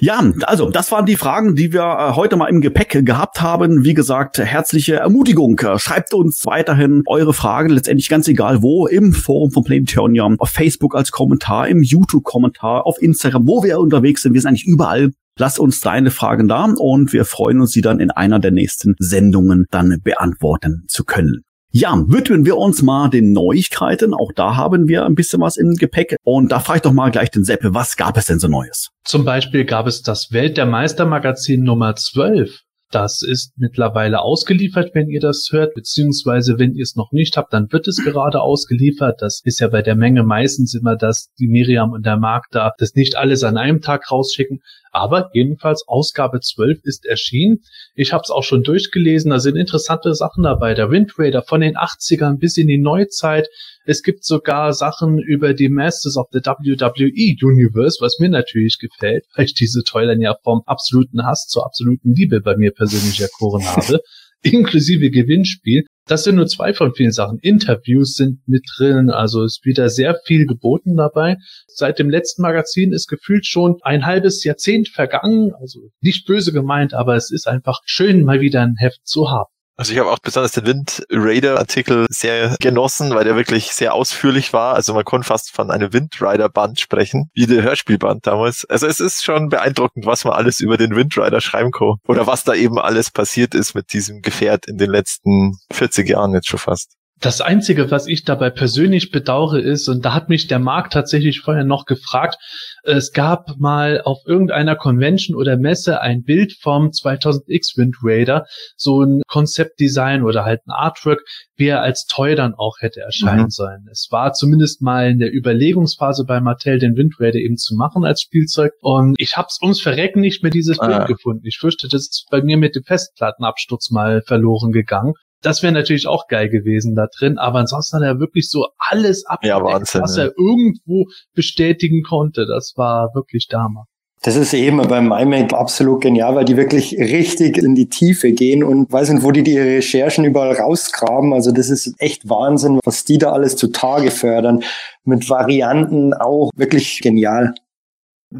[0.00, 3.84] Ja, also das waren die Fragen, die wir äh, heute mal im Gepäck gehabt haben.
[3.84, 5.60] Wie gesagt, herzliche Ermutigung.
[5.76, 10.96] Schreibt uns weiterhin eure Fragen, letztendlich ganz egal wo, im Forum von Planetonia, auf Facebook
[10.96, 14.34] als Kommentar, im YouTube-Kommentar, auf Instagram, wo wir unterwegs sind.
[14.34, 15.12] Wir sind eigentlich überall.
[15.38, 18.94] Lass uns deine Fragen da und wir freuen uns, sie dann in einer der nächsten
[18.98, 21.42] Sendungen dann beantworten zu können.
[21.74, 24.12] Ja, widmen wir uns mal den Neuigkeiten.
[24.12, 26.16] Auch da haben wir ein bisschen was im Gepäck.
[26.22, 28.90] Und da frage ich doch mal gleich den Seppe, was gab es denn so Neues?
[29.04, 32.60] Zum Beispiel gab es das Welt der Meister Magazin Nummer 12.
[32.90, 37.54] Das ist mittlerweile ausgeliefert, wenn ihr das hört, beziehungsweise wenn ihr es noch nicht habt,
[37.54, 39.22] dann wird es gerade ausgeliefert.
[39.22, 42.70] Das ist ja bei der Menge meistens immer, dass die Miriam und der Marc da
[42.76, 44.60] das nicht alles an einem Tag rausschicken.
[44.92, 47.60] Aber jedenfalls Ausgabe 12 ist erschienen.
[47.94, 49.30] Ich habe es auch schon durchgelesen.
[49.30, 50.74] Da sind interessante Sachen dabei.
[50.74, 53.48] Der Wind Raider von den 80ern bis in die Neuzeit.
[53.86, 59.24] Es gibt sogar Sachen über die Masters of the WWE Universe, was mir natürlich gefällt,
[59.34, 63.64] weil ich diese Toilern ja vom absoluten Hass zur absoluten Liebe bei mir persönlich erkoren
[63.64, 64.00] habe.
[64.42, 65.84] inklusive Gewinnspiel.
[66.06, 67.38] Das sind nur zwei von vielen Sachen.
[67.42, 71.36] Interviews sind mit drin, also ist wieder sehr viel geboten dabei.
[71.68, 76.92] Seit dem letzten Magazin ist gefühlt schon ein halbes Jahrzehnt vergangen, also nicht böse gemeint,
[76.92, 79.50] aber es ist einfach schön, mal wieder ein Heft zu haben.
[79.76, 83.94] Also ich habe auch besonders den Wind Raider Artikel sehr genossen, weil der wirklich sehr
[83.94, 84.74] ausführlich war.
[84.74, 88.66] Also man konnte fast von einem Wind Rider Band sprechen, wie der Hörspielband damals.
[88.66, 91.94] Also es ist schon beeindruckend, was man alles über den Wind Rider schreiben kann.
[92.06, 96.34] Oder was da eben alles passiert ist mit diesem Gefährt in den letzten 40 Jahren
[96.34, 96.92] jetzt schon fast.
[97.22, 101.38] Das Einzige, was ich dabei persönlich bedauere, ist, und da hat mich der Markt tatsächlich
[101.38, 102.36] vorher noch gefragt,
[102.82, 108.44] es gab mal auf irgendeiner Convention oder Messe ein Bild vom 2000X Wind Raider,
[108.76, 111.20] so ein Konzeptdesign oder halt ein Artwork,
[111.54, 113.50] wie er als Toy dann auch hätte erscheinen mhm.
[113.50, 113.86] sollen.
[113.92, 118.04] Es war zumindest mal in der Überlegungsphase bei Mattel, den Wind Raider eben zu machen
[118.04, 118.72] als Spielzeug.
[118.80, 120.88] Und ich habe es ums Verrecken nicht mehr dieses ah.
[120.88, 121.46] Bild gefunden.
[121.46, 125.14] Ich fürchte, das ist bei mir mit dem Festplattenabsturz mal verloren gegangen.
[125.42, 129.26] Das wäre natürlich auch geil gewesen da drin, aber ansonsten hat er wirklich so alles
[129.26, 132.46] abgedeckt, ja, was er irgendwo bestätigen konnte.
[132.46, 133.86] Das war wirklich Dama.
[134.24, 138.62] Das ist eben beim iMac absolut genial, weil die wirklich richtig in die Tiefe gehen
[138.62, 141.32] und weiß nicht, wo die die Recherchen überall rausgraben.
[141.32, 144.62] Also das ist echt Wahnsinn, was die da alles zutage fördern.
[145.04, 147.52] Mit Varianten auch wirklich genial.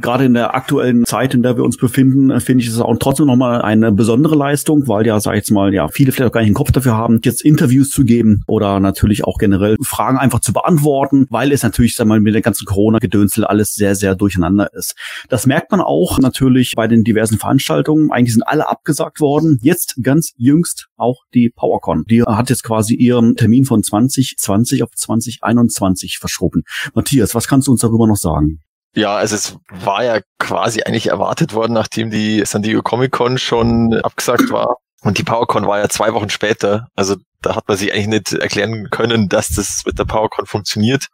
[0.01, 2.97] Gerade in der aktuellen Zeit, in der wir uns befinden, äh, finde ich es auch
[2.99, 6.33] trotzdem nochmal eine besondere Leistung, weil ja, sag ich jetzt mal, ja, viele vielleicht auch
[6.33, 10.19] gar nicht den Kopf dafür haben, jetzt Interviews zu geben oder natürlich auch generell Fragen
[10.19, 14.15] einfach zu beantworten, weil es natürlich, sag mal, mit der ganzen Corona-Gedönsel alles sehr, sehr
[14.15, 14.95] durcheinander ist.
[15.29, 18.11] Das merkt man auch natürlich bei den diversen Veranstaltungen.
[18.11, 19.59] Eigentlich sind alle abgesagt worden.
[19.63, 22.05] Jetzt ganz jüngst auch die PowerCon.
[22.09, 26.63] Die hat jetzt quasi ihren Termin von 2020 auf 2021 verschoben.
[26.95, 28.61] Matthias, was kannst du uns darüber noch sagen?
[28.95, 33.39] Ja, also es war ja quasi eigentlich erwartet worden, nachdem die San Diego Comic Con
[33.39, 34.77] schon abgesagt war.
[35.03, 36.87] Und die PowerCon war ja zwei Wochen später.
[36.95, 41.07] Also da hat man sich eigentlich nicht erklären können, dass das mit der PowerCon funktioniert.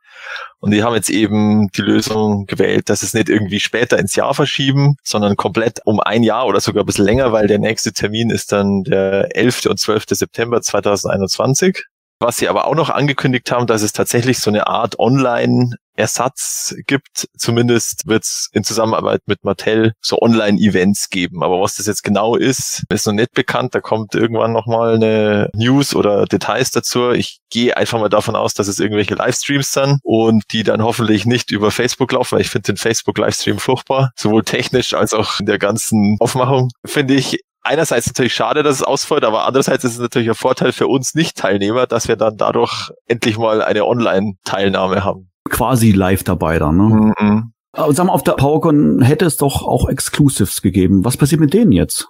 [0.59, 4.35] Und die haben jetzt eben die Lösung gewählt, dass es nicht irgendwie später ins Jahr
[4.35, 8.29] verschieben, sondern komplett um ein Jahr oder sogar ein bisschen länger, weil der nächste Termin
[8.29, 9.67] ist dann der 11.
[9.67, 10.05] und 12.
[10.11, 11.85] September 2021.
[12.21, 17.29] Was sie aber auch noch angekündigt haben, dass es tatsächlich so eine Art Online-Ersatz gibt.
[17.37, 21.45] Zumindest wird es in Zusammenarbeit mit Mattel so Online-Events geben.
[21.45, 23.77] Aber was das jetzt genau ist, ist noch nicht bekannt.
[23.77, 27.13] Da kommt irgendwann nochmal eine News oder Details dazu.
[27.13, 31.25] Ich gehe einfach mal davon aus, dass es irgendwelche Livestreams sind und die dann hoffentlich
[31.25, 34.11] nicht über Facebook laufen, weil ich finde den Facebook-Livestream furchtbar.
[34.17, 36.71] Sowohl technisch als auch in der ganzen Aufmachung.
[36.85, 40.73] Finde ich einerseits natürlich schade, dass es ausfällt, aber andererseits ist es natürlich ein Vorteil
[40.73, 45.31] für uns Nicht-Teilnehmer, dass wir dann dadurch endlich mal eine Online-Teilnahme haben.
[45.49, 47.13] Quasi live dabei dann, ne?
[47.19, 47.53] Mhm.
[47.73, 51.05] Aber sag mal, auf der PowerCon hätte es doch auch Exclusives gegeben.
[51.05, 52.09] Was passiert mit denen jetzt?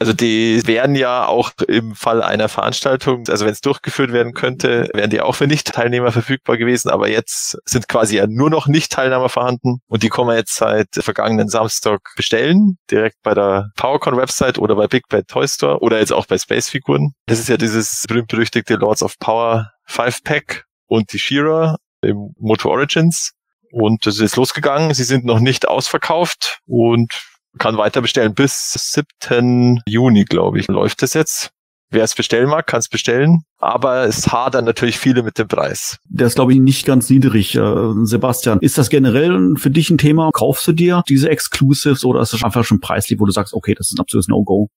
[0.00, 4.88] Also die wären ja auch im Fall einer Veranstaltung, also wenn es durchgeführt werden könnte,
[4.94, 9.28] wären die auch für Nicht-Teilnehmer verfügbar gewesen, aber jetzt sind quasi ja nur noch Nicht-Teilnehmer
[9.28, 14.74] vorhanden und die kann man jetzt seit vergangenen Samstag bestellen, direkt bei der PowerCon-Website oder
[14.74, 17.12] bei Big Bad Toy Store oder jetzt auch bei Space-Figuren.
[17.26, 23.32] Das ist ja dieses berühmt-berüchtigte Lords of Power 5-Pack und die Shira im Moto Origins.
[23.70, 24.94] Und das ist losgegangen.
[24.94, 27.12] Sie sind noch nicht ausverkauft und
[27.58, 28.34] kann weiter bestellen.
[28.34, 29.82] Bis 7.
[29.86, 31.50] Juni, glaube ich, läuft es jetzt.
[31.92, 33.42] Wer es bestellen mag, kann es bestellen.
[33.58, 35.98] Aber es hadern natürlich viele mit dem Preis.
[36.08, 38.60] Der ist, glaube ich, nicht ganz niedrig, äh, Sebastian.
[38.60, 40.30] Ist das generell für dich ein Thema?
[40.32, 43.74] Kaufst du dir diese Exclusives oder ist das einfach schon preislich, wo du sagst, okay,
[43.74, 44.68] das ist ein absolutes No-Go?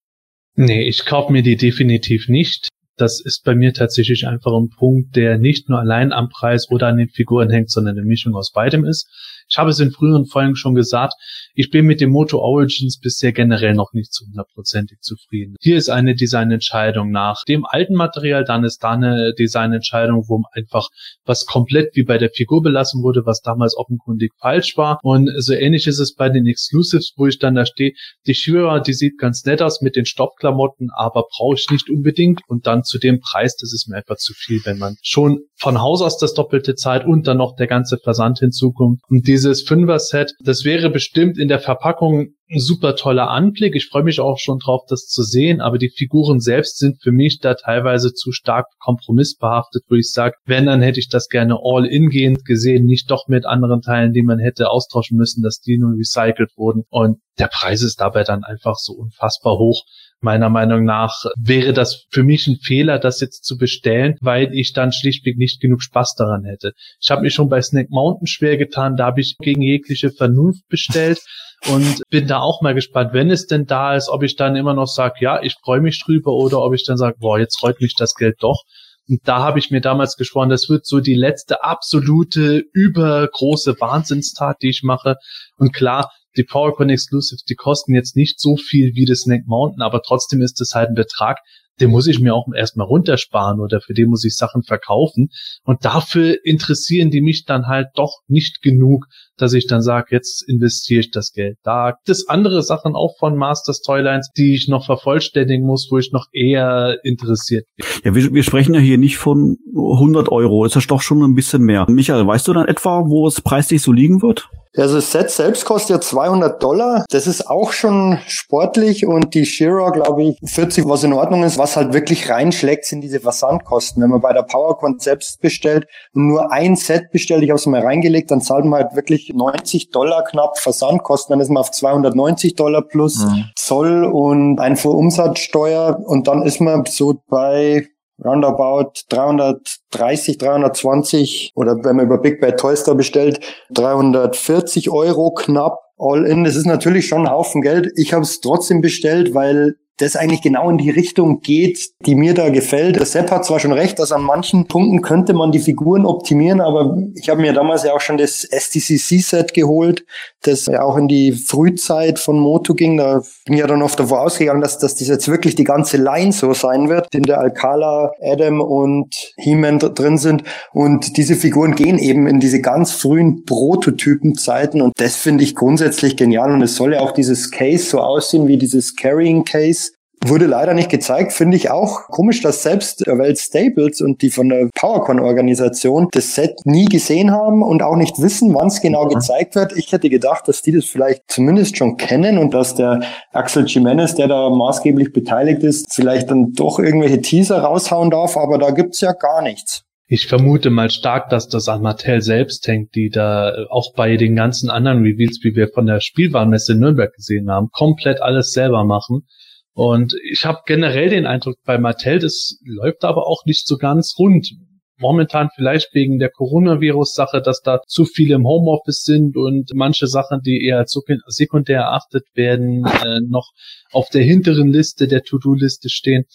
[0.56, 2.68] Nee, ich kaufe mir die definitiv nicht.
[2.96, 6.88] Das ist bei mir tatsächlich einfach ein Punkt, der nicht nur allein am Preis oder
[6.88, 9.08] an den Figuren hängt, sondern eine Mischung aus beidem ist.
[9.48, 11.14] Ich habe es in früheren Folgen schon gesagt,
[11.54, 15.56] ich bin mit dem Moto Origins bisher generell noch nicht zu hundertprozentig zufrieden.
[15.60, 20.88] Hier ist eine Designentscheidung nach dem alten Material, dann ist da eine Designentscheidung, wo einfach
[21.24, 24.98] was komplett wie bei der Figur belassen wurde, was damals offenkundig falsch war.
[25.02, 27.92] Und so ähnlich ist es bei den Exclusives, wo ich dann da stehe,
[28.26, 32.40] die Shira, die sieht ganz nett aus mit den Stoffklamotten, aber brauche ich nicht unbedingt.
[32.48, 35.80] Und dann zu dem Preis, das ist mir einfach zu viel, wenn man schon von
[35.80, 39.00] Haus aus das doppelte Zeit und dann noch der ganze Versand hinzukommt.
[39.08, 43.74] Und dieses Fünfer-Set, das wäre bestimmt in der Verpackung ein super toller Anblick.
[43.74, 47.10] Ich freue mich auch schon drauf, das zu sehen, aber die Figuren selbst sind für
[47.10, 51.58] mich da teilweise zu stark kompromissbehaftet, wo ich sage, wenn, dann hätte ich das gerne
[51.64, 55.58] all in gehend gesehen, nicht doch mit anderen Teilen, die man hätte austauschen müssen, dass
[55.58, 56.84] die nun recycelt wurden.
[56.90, 59.82] Und der Preis ist dabei dann einfach so unfassbar hoch.
[60.24, 64.72] Meiner Meinung nach wäre das für mich ein Fehler, das jetzt zu bestellen, weil ich
[64.72, 66.72] dann schlichtweg nicht genug Spaß daran hätte.
[66.98, 70.66] Ich habe mich schon bei Snake Mountain schwer getan, da habe ich gegen jegliche Vernunft
[70.70, 71.20] bestellt
[71.70, 74.72] und bin da auch mal gespannt, wenn es denn da ist, ob ich dann immer
[74.72, 77.82] noch sage, ja, ich freue mich drüber oder ob ich dann sage, boah, jetzt freut
[77.82, 78.62] mich das Geld doch.
[79.06, 84.62] Und da habe ich mir damals geschworen, das wird so die letzte absolute übergroße Wahnsinnstat,
[84.62, 85.16] die ich mache.
[85.58, 89.82] Und klar, die PowerCon Exclusives, die kosten jetzt nicht so viel wie das Snake Mountain,
[89.82, 91.38] aber trotzdem ist es halt ein Betrag,
[91.80, 95.30] den muss ich mir auch erstmal runtersparen oder für den muss ich Sachen verkaufen.
[95.64, 99.06] Und dafür interessieren die mich dann halt doch nicht genug,
[99.36, 101.58] dass ich dann sage, jetzt investiere ich das Geld.
[101.64, 105.98] Da gibt es andere Sachen auch von Masters Toylines, die ich noch vervollständigen muss, wo
[105.98, 107.86] ich noch eher interessiert bin.
[108.04, 110.64] Ja, wir, wir sprechen ja hier nicht von 100 Euro.
[110.64, 111.86] Ist das doch schon ein bisschen mehr.
[111.88, 114.48] Michael, weißt du dann etwa, wo es preislich so liegen wird?
[114.76, 117.04] Also das Set selbst kostet ja 200 Dollar.
[117.10, 121.58] Das ist auch schon sportlich und die Shira, glaube ich, 40, was in Ordnung ist.
[121.64, 124.02] Was halt wirklich reinschlägt, sind diese Versandkosten.
[124.02, 127.64] Wenn man bei der PowerCon selbst bestellt und nur ein Set bestellt, ich habe es
[127.64, 131.32] mal reingelegt, dann zahlt man halt wirklich 90 Dollar knapp Versandkosten.
[131.32, 133.46] Dann ist man auf 290 Dollar plus mhm.
[133.56, 137.86] Zoll und Einfuhrumsatzsteuer und dann ist man so bei
[138.22, 145.78] roundabout 330, 320 oder wenn man über Big Bad Toy Store bestellt, 340 Euro knapp
[145.96, 146.44] all in.
[146.44, 147.90] Das ist natürlich schon ein Haufen Geld.
[147.96, 152.34] Ich habe es trotzdem bestellt, weil das eigentlich genau in die Richtung geht, die mir
[152.34, 152.96] da gefällt.
[152.96, 156.60] Der Sepp hat zwar schon recht, dass an manchen Punkten könnte man die Figuren optimieren,
[156.60, 160.04] aber ich habe mir damals ja auch schon das STCC-Set geholt,
[160.42, 162.96] das ja auch in die Frühzeit von Moto ging.
[162.96, 165.96] Da bin ich ja dann oft davor ausgegangen, dass, dass das jetzt wirklich die ganze
[165.96, 170.42] Line so sein wird, in der Alcala, Adam und He-Man drin sind.
[170.72, 176.16] Und diese Figuren gehen eben in diese ganz frühen Prototypenzeiten und das finde ich grundsätzlich
[176.16, 176.52] genial.
[176.52, 179.83] Und es soll ja auch dieses Case so aussehen wie dieses Carrying Case
[180.26, 184.48] Wurde leider nicht gezeigt, finde ich auch komisch, dass selbst Welt Staples und die von
[184.48, 189.54] der PowerCon-Organisation das Set nie gesehen haben und auch nicht wissen, wann es genau gezeigt
[189.54, 189.76] wird.
[189.76, 194.14] Ich hätte gedacht, dass die das vielleicht zumindest schon kennen und dass der Axel Jimenez,
[194.14, 199.02] der da maßgeblich beteiligt ist, vielleicht dann doch irgendwelche Teaser raushauen darf, aber da gibt's
[199.02, 199.82] ja gar nichts.
[200.06, 204.36] Ich vermute mal stark, dass das an Mattel selbst hängt, die da auch bei den
[204.36, 208.84] ganzen anderen Reveals, wie wir von der Spielwarenmesse in Nürnberg gesehen haben, komplett alles selber
[208.84, 209.26] machen.
[209.74, 214.14] Und ich habe generell den Eindruck bei Mattel, das läuft aber auch nicht so ganz
[214.18, 214.52] rund.
[214.98, 220.40] Momentan vielleicht wegen der Coronavirus-Sache, dass da zu viele im Homeoffice sind und manche Sachen,
[220.42, 223.50] die eher als sekundär erachtet werden, äh, noch
[223.90, 226.26] auf der hinteren Liste der To-Do-Liste stehen.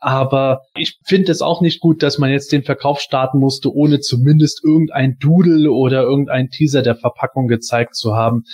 [0.00, 4.00] Aber ich finde es auch nicht gut, dass man jetzt den Verkauf starten musste, ohne
[4.00, 8.44] zumindest irgendein Doodle oder irgendein Teaser der Verpackung gezeigt zu haben.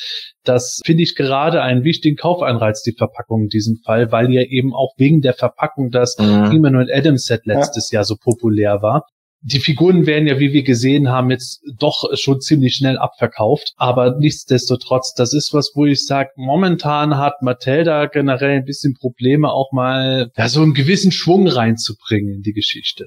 [0.42, 4.74] Das finde ich gerade einen wichtigen Kaufeinreiz, die Verpackung in diesem Fall, weil ja eben
[4.74, 6.50] auch wegen der Verpackung das mhm.
[6.52, 7.98] Emmanuel Adams Set letztes ja.
[7.98, 9.06] Jahr so populär war
[9.40, 13.72] die Figuren werden ja, wie wir gesehen haben, jetzt doch schon ziemlich schnell abverkauft.
[13.76, 18.94] Aber nichtsdestotrotz, das ist was, wo ich sage, momentan hat Mattel da generell ein bisschen
[18.94, 23.06] Probleme, auch mal ja, so einen gewissen Schwung reinzubringen in die Geschichte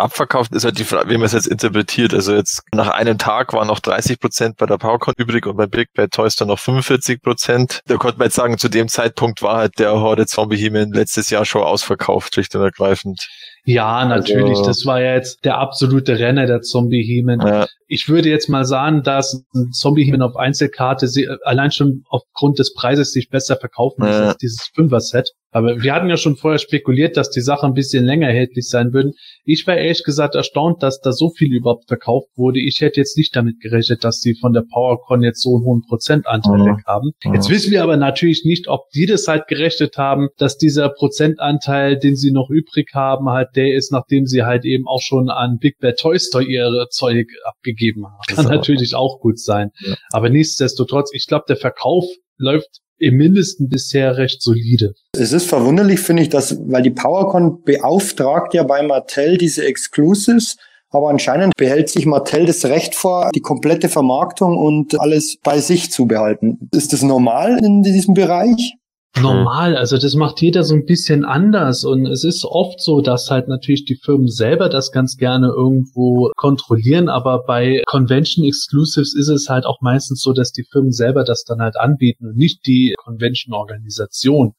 [0.00, 2.14] abverkauft ist halt die Frage, wie man es jetzt interpretiert.
[2.14, 5.66] Also jetzt nach einem Tag waren noch 30 Prozent bei der PowerCon übrig und bei
[5.66, 7.80] Big Bad Toys dann noch 45 Prozent.
[7.86, 11.30] Da konnte man jetzt sagen, zu dem Zeitpunkt war halt der Horde Zombie He-Man letztes
[11.30, 13.28] Jahr schon ausverkauft, schlicht und ergreifend.
[13.64, 14.58] Ja, natürlich.
[14.58, 17.40] Also, das war ja jetzt der absolute Renner der Zombie Heman.
[17.40, 17.66] Ja.
[17.86, 21.08] Ich würde jetzt mal sagen, dass ein Zombie Heman auf Einzelkarte
[21.44, 24.28] allein schon aufgrund des Preises sich besser verkaufen ja.
[24.28, 25.30] als dieses Fünfer-Set.
[25.52, 28.92] Aber wir hatten ja schon vorher spekuliert, dass die Sachen ein bisschen länger erhältlich sein
[28.92, 29.12] würden.
[29.44, 32.60] Ich war ehrlich gesagt erstaunt, dass da so viel überhaupt verkauft wurde.
[32.60, 35.82] Ich hätte jetzt nicht damit gerechnet, dass sie von der PowerCon jetzt so einen hohen
[35.88, 36.66] Prozentanteil mhm.
[36.66, 37.10] weg haben.
[37.24, 37.34] Mhm.
[37.34, 41.98] Jetzt wissen wir aber natürlich nicht, ob die das halt gerechnet haben, dass dieser Prozentanteil,
[41.98, 45.58] den sie noch übrig haben, halt der ist, nachdem sie halt eben auch schon an
[45.58, 48.18] Big Bad Toy Store ihre Zeug abgegeben haben.
[48.28, 49.70] Kann natürlich auch gut sein.
[49.80, 49.96] Ja.
[50.12, 52.04] Aber nichtsdestotrotz, ich glaube, der Verkauf
[52.38, 54.94] läuft im Mindesten bisher recht solide.
[55.16, 60.56] Es ist verwunderlich, finde ich, dass, weil die PowerCon beauftragt ja bei Mattel diese Exclusives,
[60.90, 65.90] aber anscheinend behält sich Mattel das Recht vor, die komplette Vermarktung und alles bei sich
[65.90, 66.68] zu behalten.
[66.74, 68.74] Ist das normal in diesem Bereich?
[69.18, 69.76] Normal.
[69.76, 71.84] Also das macht jeder so ein bisschen anders.
[71.84, 76.30] Und es ist oft so, dass halt natürlich die Firmen selber das ganz gerne irgendwo
[76.36, 77.08] kontrollieren.
[77.08, 81.44] Aber bei Convention Exclusives ist es halt auch meistens so, dass die Firmen selber das
[81.44, 84.54] dann halt anbieten und nicht die Convention-Organisation.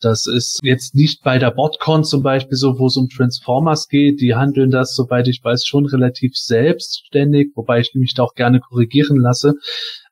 [0.00, 4.20] Das ist jetzt nicht bei der BotCon zum Beispiel so, wo es um Transformers geht.
[4.20, 8.60] Die handeln das, soweit ich weiß, schon relativ selbstständig, wobei ich mich da auch gerne
[8.60, 9.54] korrigieren lasse.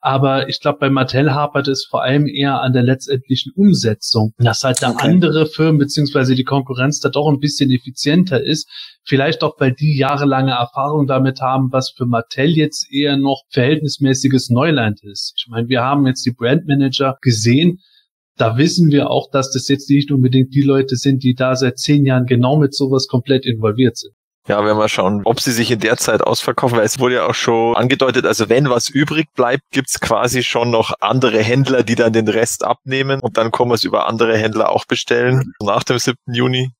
[0.07, 4.63] Aber ich glaube, bei Mattel hapert es vor allem eher an der letztendlichen Umsetzung, dass
[4.63, 5.05] halt da Okay.
[5.05, 8.71] andere Firmen beziehungsweise die Konkurrenz da doch ein bisschen effizienter ist.
[9.03, 14.49] Vielleicht auch, weil die jahrelange Erfahrung damit haben, was für Mattel jetzt eher noch verhältnismäßiges
[14.51, 15.35] Neuland ist.
[15.39, 17.81] Ich meine, wir haben jetzt die Brandmanager gesehen,
[18.37, 21.81] da wissen wir auch, dass das jetzt nicht unbedingt die Leute sind, die da seit
[21.81, 24.15] zehn Jahren genau mit sowas komplett involviert sind.
[24.49, 27.27] Ja, werden wir schauen, ob sie sich in der Zeit ausverkaufen, weil es wurde ja
[27.27, 31.97] auch schon angedeutet, also wenn was übrig bleibt, gibt's quasi schon noch andere Händler, die
[31.97, 35.83] dann den Rest abnehmen und dann kann man es über andere Händler auch bestellen, nach
[35.83, 36.17] dem 7.
[36.33, 36.71] Juni.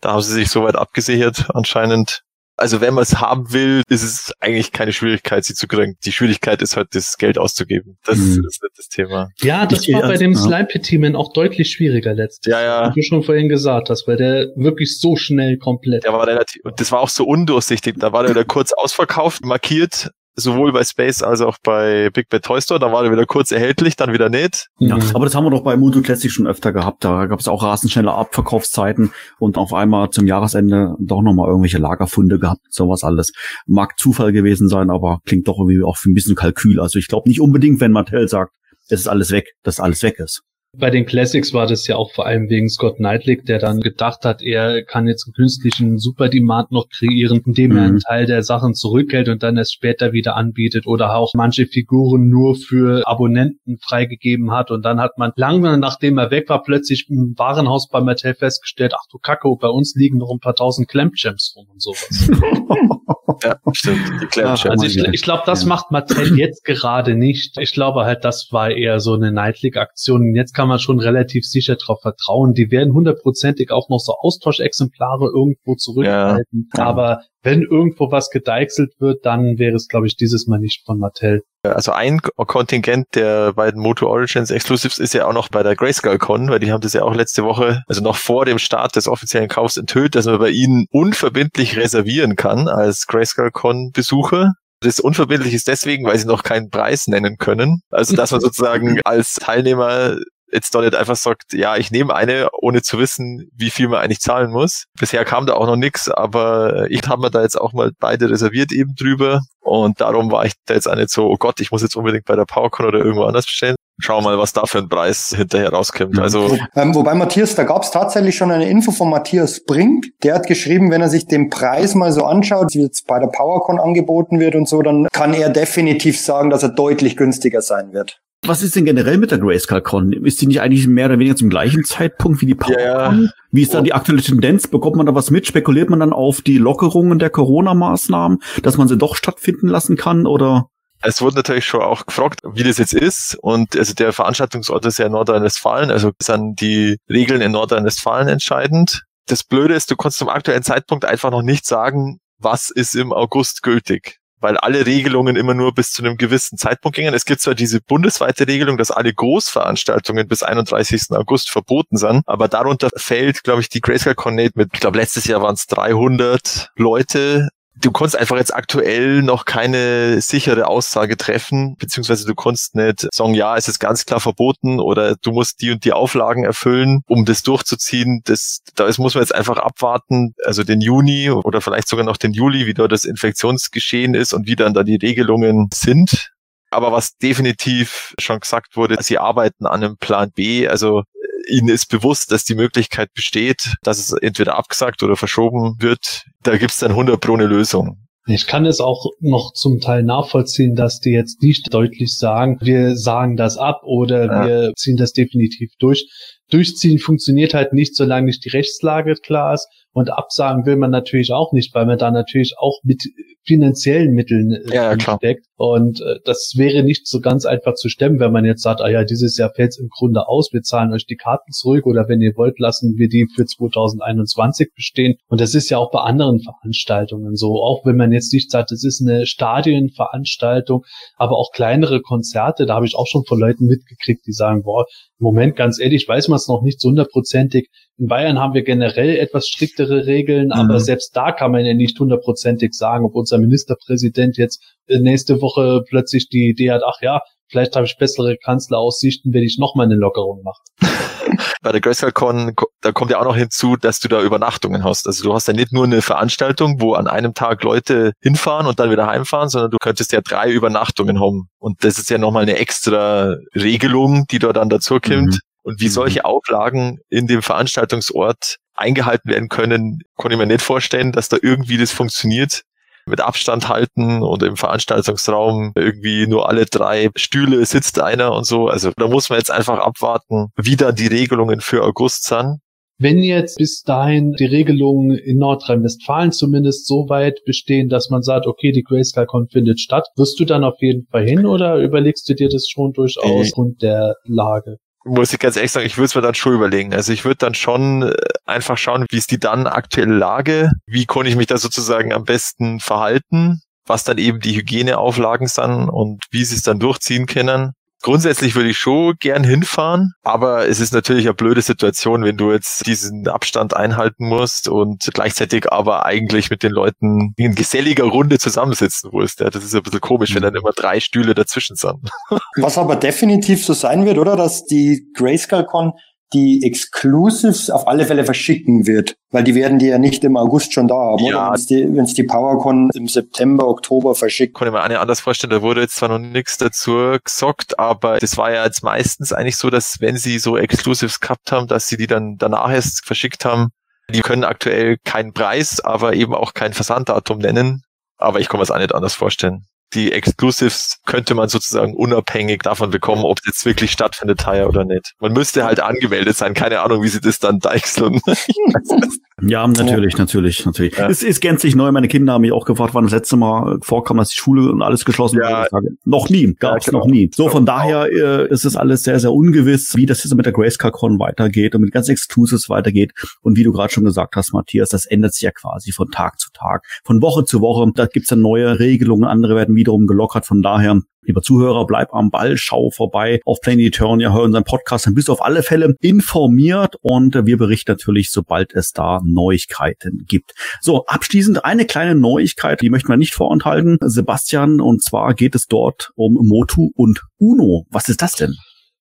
[0.00, 2.22] Da haben sie sich soweit abgesichert anscheinend.
[2.60, 5.96] Also wenn man es haben will, ist es eigentlich keine Schwierigkeit, sie zu kriegen.
[6.04, 7.96] Die Schwierigkeit ist halt, das Geld auszugeben.
[8.04, 8.24] Das Mhm.
[8.32, 9.30] ist nicht das Thema.
[9.40, 10.38] Ja, das Ich- war bei dem ja.
[10.38, 12.90] Slime Petimen auch deutlich schwieriger letztes Ja, ja.
[12.94, 16.04] Wie du schon vorhin gesagt hast, weil der wirklich so schnell komplett.
[16.04, 17.94] Der war relativ, und das war auch so undurchsichtig.
[17.98, 22.42] Da war der wieder kurz ausverkauft, markiert, sowohl bei Space als auch bei Big Bad
[22.44, 22.80] Toy Store.
[22.80, 24.68] Da war der wieder kurz erhältlich, dann wieder nicht.
[24.78, 25.02] Ja, Mhm.
[25.14, 27.04] aber das haben wir doch bei Moto Classic schon öfter gehabt.
[27.04, 31.78] Da gab es auch rasend schnelle Abverkaufszeiten und auf einmal zum Jahresende doch nochmal irgendwelche
[31.78, 33.32] Lagerfunde gehabt, sowas alles.
[33.66, 36.80] Mag Zufall gewesen sein, aber klingt doch irgendwie auch für ein bisschen Kalkül.
[36.80, 38.52] Also ich glaube nicht unbedingt, wenn Mattel sagt,
[38.88, 40.42] es ist alles weg, dass alles weg ist.
[40.78, 44.24] Bei den Classics war das ja auch vor allem wegen Scott Knightley, der dann gedacht
[44.24, 47.88] hat, er kann jetzt einen künstlichen Superdemand noch kreieren, indem er Mhm.
[47.88, 52.28] einen Teil der Sachen zurückhält und dann erst später wieder anbietet oder auch manche Figuren
[52.28, 57.06] nur für Abonnenten freigegeben hat und dann hat man lange nachdem er weg war plötzlich
[57.10, 60.86] im Warenhaus bei Mattel festgestellt, ach du Kacke, bei uns liegen noch ein paar tausend
[60.88, 62.30] Clamp-Gems rum und sowas.
[63.42, 64.00] Ja, stimmt.
[64.20, 64.70] Die Clamshell.
[64.72, 65.08] Also ich, Ja.
[65.12, 65.68] ich glaube, das Ja.
[65.68, 67.56] macht Mattel jetzt gerade nicht.
[67.58, 70.20] Ich glaube halt, das war eher so eine Nightlick-Aktion.
[70.20, 72.52] Und Jetzt kann man schon relativ sicher darauf vertrauen.
[72.52, 76.68] Die werden hundertprozentig auch noch so Austauschexemplare irgendwo zurückhalten.
[76.76, 76.84] Ja.
[76.84, 80.98] Aber wenn irgendwo was gedeichselt wird, dann wäre es, glaube ich, dieses Mal nicht von
[80.98, 81.40] Mattel.
[81.62, 86.18] Also ein Kontingent der beiden Moto Origins Exclusives ist ja auch noch bei der Grayscale
[86.18, 89.08] Con, weil die haben das ja auch letzte Woche, also noch vor dem Start des
[89.08, 94.52] offiziellen Kaufs enthüllt, dass man bei ihnen unverbindlich reservieren kann als Grayscale Con Besucher.
[94.82, 97.82] Das unverbindlich ist deswegen, weil sie noch keinen Preis nennen können.
[97.90, 100.16] Also dass man sozusagen als Teilnehmer
[100.52, 104.00] jetzt doch nicht einfach sagt, ja, ich nehme eine, ohne zu wissen, wie viel man
[104.00, 104.84] eigentlich zahlen muss.
[104.98, 108.30] Bisher kam da auch noch nichts, aber ich habe mir da jetzt auch mal beide
[108.30, 111.70] reserviert eben drüber und darum war ich da jetzt auch nicht so, oh Gott, ich
[111.70, 113.76] muss jetzt unbedingt bei der PowerCon oder irgendwo anders bestellen.
[114.00, 116.18] Schauen wir mal, was da für ein Preis hinterher rauskommt.
[116.18, 120.06] Also Ähm, wobei Matthias, da gab es tatsächlich schon eine Info von Matthias Brink.
[120.22, 123.26] Der hat geschrieben, wenn er sich den Preis mal so anschaut, wie jetzt bei der
[123.26, 127.92] PowerCon angeboten wird und so, dann kann er definitiv sagen, dass er deutlich günstiger sein
[127.92, 128.20] wird.
[128.42, 130.12] Was ist denn generell mit der Grayscale Con?
[130.12, 133.18] Ist die nicht eigentlich mehr oder weniger zum gleichen Zeitpunkt wie die PowerCon?
[133.18, 133.30] Ja, ja.
[133.52, 134.66] Wie ist da die aktuelle Tendenz?
[134.66, 135.46] Bekommt man da was mit?
[135.46, 140.26] Spekuliert man dann auf die Lockerungen der Corona-Maßnahmen, dass man sie doch stattfinden lassen kann
[140.26, 140.68] oder?
[141.02, 143.36] Es wurde natürlich schon auch gefragt, wie das jetzt ist.
[143.40, 149.02] Und also der Veranstaltungsort ist ja Nordrhein-Westfalen, also sind die Regeln in Nordrhein-Westfalen entscheidend.
[149.26, 153.12] Das Blöde ist, du kannst zum aktuellen Zeitpunkt einfach noch nicht sagen, was ist im
[153.12, 154.19] August gültig.
[154.40, 157.14] Weil alle Regelungen immer nur bis zu einem gewissen Zeitpunkt gingen.
[157.14, 161.10] Es gibt zwar diese bundesweite Regelung, dass alle Großveranstaltungen bis 31.
[161.10, 165.26] August verboten sind, aber darunter fällt, glaube ich, die Grayscale Connect mit, ich glaube, letztes
[165.26, 167.48] Jahr waren es 300 Leute
[167.80, 173.34] du konntest einfach jetzt aktuell noch keine sichere Aussage treffen, beziehungsweise du konntest nicht sagen,
[173.34, 177.24] ja, es ist ganz klar verboten oder du musst die und die Auflagen erfüllen, um
[177.24, 178.20] das durchzuziehen.
[178.24, 182.16] Das, da ist, muss man jetzt einfach abwarten, also den Juni oder vielleicht sogar noch
[182.16, 186.30] den Juli, wie dort das Infektionsgeschehen ist und wie dann da die Regelungen sind.
[186.70, 190.68] Aber was definitiv schon gesagt wurde, sie arbeiten an einem Plan B.
[190.68, 191.02] Also
[191.48, 196.24] ihnen ist bewusst, dass die Möglichkeit besteht, dass es entweder abgesagt oder verschoben wird.
[196.42, 198.06] Da gibt's dann 100 pro eine Lösung.
[198.26, 202.96] Ich kann es auch noch zum Teil nachvollziehen, dass die jetzt nicht deutlich sagen, wir
[202.96, 204.46] sagen das ab oder Ja.
[204.46, 206.06] wir ziehen das definitiv durch.
[206.50, 209.66] Durchziehen funktioniert halt nicht, solange nicht die Rechtslage klar ist.
[209.92, 213.02] Und absagen will man natürlich auch nicht, weil man da natürlich auch mit
[213.44, 215.46] finanziellen Mitteln äh, Ja, ja, steckt.
[215.56, 218.88] Und äh, das wäre nicht so ganz einfach zu stemmen, wenn man jetzt sagt, ah
[218.88, 222.08] ja, dieses Jahr fällt es im Grunde aus, wir zahlen euch die Karten zurück oder
[222.08, 225.16] wenn ihr wollt, lassen wir die für 2021 bestehen.
[225.28, 227.62] Und das ist ja auch bei anderen Veranstaltungen so.
[227.62, 230.84] Auch wenn man jetzt nicht sagt, es ist eine Stadionveranstaltung,
[231.16, 234.84] aber auch kleinere Konzerte, da habe ich auch schon von Leuten mitgekriegt, die sagen, boah,
[235.18, 237.68] im Moment ganz ehrlich, weiß man es noch nicht so hundertprozentig.
[238.00, 240.78] In Bayern haben wir generell etwas striktere Regeln, aber Mhm.
[240.80, 245.82] selbst da kann man ja nicht hundertprozentig sagen, ob unser Ministerpräsident jetzt äh, nächste Woche
[245.86, 249.84] plötzlich die Idee hat, ach ja, vielleicht habe ich bessere Kanzleraussichten, wenn ich noch mal
[249.84, 250.62] eine Lockerung mache.
[251.62, 255.06] Bei der GrayscaleCon, ko- da kommt ja auch noch hinzu, dass du da Übernachtungen hast.
[255.06, 258.80] Also du hast ja nicht nur eine Veranstaltung, wo an einem Tag Leute hinfahren und
[258.80, 261.48] dann wieder heimfahren, sondern du könntest ja drei Übernachtungen haben.
[261.58, 265.34] Und das ist ja nochmal eine extra Regelung, die da dann dazu kommt.
[265.34, 265.38] Mhm.
[265.62, 271.12] Und wie solche Auflagen in dem Veranstaltungsort eingehalten werden können, kann ich mir nicht vorstellen,
[271.12, 272.62] dass da irgendwie das funktioniert.
[273.06, 278.68] Mit Abstand halten und im Veranstaltungsraum irgendwie nur alle drei Stühle sitzt einer und so.
[278.68, 282.60] Also da muss man jetzt einfach abwarten, wie da die Regelungen für August sind.
[282.98, 288.46] Wenn jetzt bis dahin die Regelungen in Nordrhein-Westfalen zumindest so weit bestehen, dass man sagt,
[288.46, 292.34] okay, die GrayscaleCon findet statt, wirst du dann auf jeden Fall hin oder überlegst du
[292.34, 294.76] dir das schon durchaus aufgrund der Lage?
[295.04, 296.92] Muss ich ganz ehrlich sagen, ich würde es mir dann schon überlegen.
[296.92, 301.06] Also ich würde dann schon äh, einfach schauen, wie ist die dann aktuelle Lage, wie
[301.06, 306.22] kann ich mich da sozusagen am besten verhalten, was dann eben die Hygieneauflagen sind und
[306.30, 307.72] wie sie es dann durchziehen können.
[308.02, 312.50] Grundsätzlich würde ich schon gern hinfahren, aber es ist natürlich eine blöde Situation, wenn du
[312.50, 318.38] jetzt diesen Abstand einhalten musst und gleichzeitig aber eigentlich mit den Leuten in geselliger Runde
[318.38, 319.40] zusammensitzen musst.
[319.40, 322.10] Ja, das ist ein bisschen komisch, wenn dann immer drei Stühle dazwischen sind.
[322.56, 324.34] Was aber definitiv so sein wird, oder?
[324.34, 325.92] Dass die GrayscaleCon
[326.32, 329.16] die Exclusives auf alle Fälle verschicken wird.
[329.30, 331.44] Weil die werden die ja nicht im August schon da haben, Ja.
[331.46, 331.52] oder?
[331.52, 334.54] Wenn's die, wenn's die PowerCon im September, Oktober verschickt.
[334.54, 338.36] konnte mir eine anders vorstellen, da wurde jetzt zwar noch nichts dazu gesagt, aber das
[338.36, 341.96] war ja jetzt meistens eigentlich so, dass wenn sie so Exclusives gehabt haben, dass sie
[341.96, 343.68] die dann danach erst verschickt haben.
[344.12, 347.82] Die können aktuell keinen Preis, aber eben auch kein Versanddatum nennen.
[348.16, 349.66] Aber ich kann mir es auch nicht anders vorstellen.
[349.94, 354.84] Die Exclusives könnte man sozusagen unabhängig davon bekommen, ob es jetzt wirklich stattfindet heuer oder
[354.84, 355.14] nicht.
[355.18, 356.54] Man müsste halt angemeldet sein.
[356.54, 358.20] Keine Ahnung, wie sie das dann deichseln.
[359.42, 360.96] Ja, natürlich, natürlich, natürlich.
[360.96, 361.08] Ja.
[361.08, 361.90] Es ist gänzlich neu.
[361.92, 364.82] Meine Kinder haben mich auch gefragt, wann das letzte Mal vorkam, dass die Schule und
[364.82, 365.66] alles geschlossen Ja.
[365.70, 367.04] sage, Noch nie, gab's Ja, genau.
[367.04, 367.30] noch nie.
[367.34, 367.78] So, von Genau.
[367.78, 371.74] daher äh, ist es alles sehr, sehr ungewiss, wie das jetzt mit der GraceCon weitergeht
[371.74, 373.12] und mit ganz Exclusives weitergeht.
[373.42, 376.38] Und wie du gerade schon gesagt hast, Matthias, das ändert sich ja quasi von Tag
[376.40, 377.90] zu Tag, von Woche zu Woche.
[377.94, 380.46] Da gibt's dann neue Regelungen, andere werden wiederum gelockert.
[380.46, 385.06] Von daher Lieber Zuhörer, bleib am Ball, schau vorbei auf Planet Eternia, hör unseren Podcast,
[385.06, 389.20] dann bist du auf alle Fälle informiert und äh, wir berichten natürlich, sobald es da
[389.24, 390.52] Neuigkeiten gibt.
[390.80, 395.66] So, abschließend eine kleine Neuigkeit, die möchten wir nicht vorenthalten, Sebastian, und zwar geht es
[395.66, 397.84] dort um Motu und Uno.
[397.90, 398.54] Was ist das denn?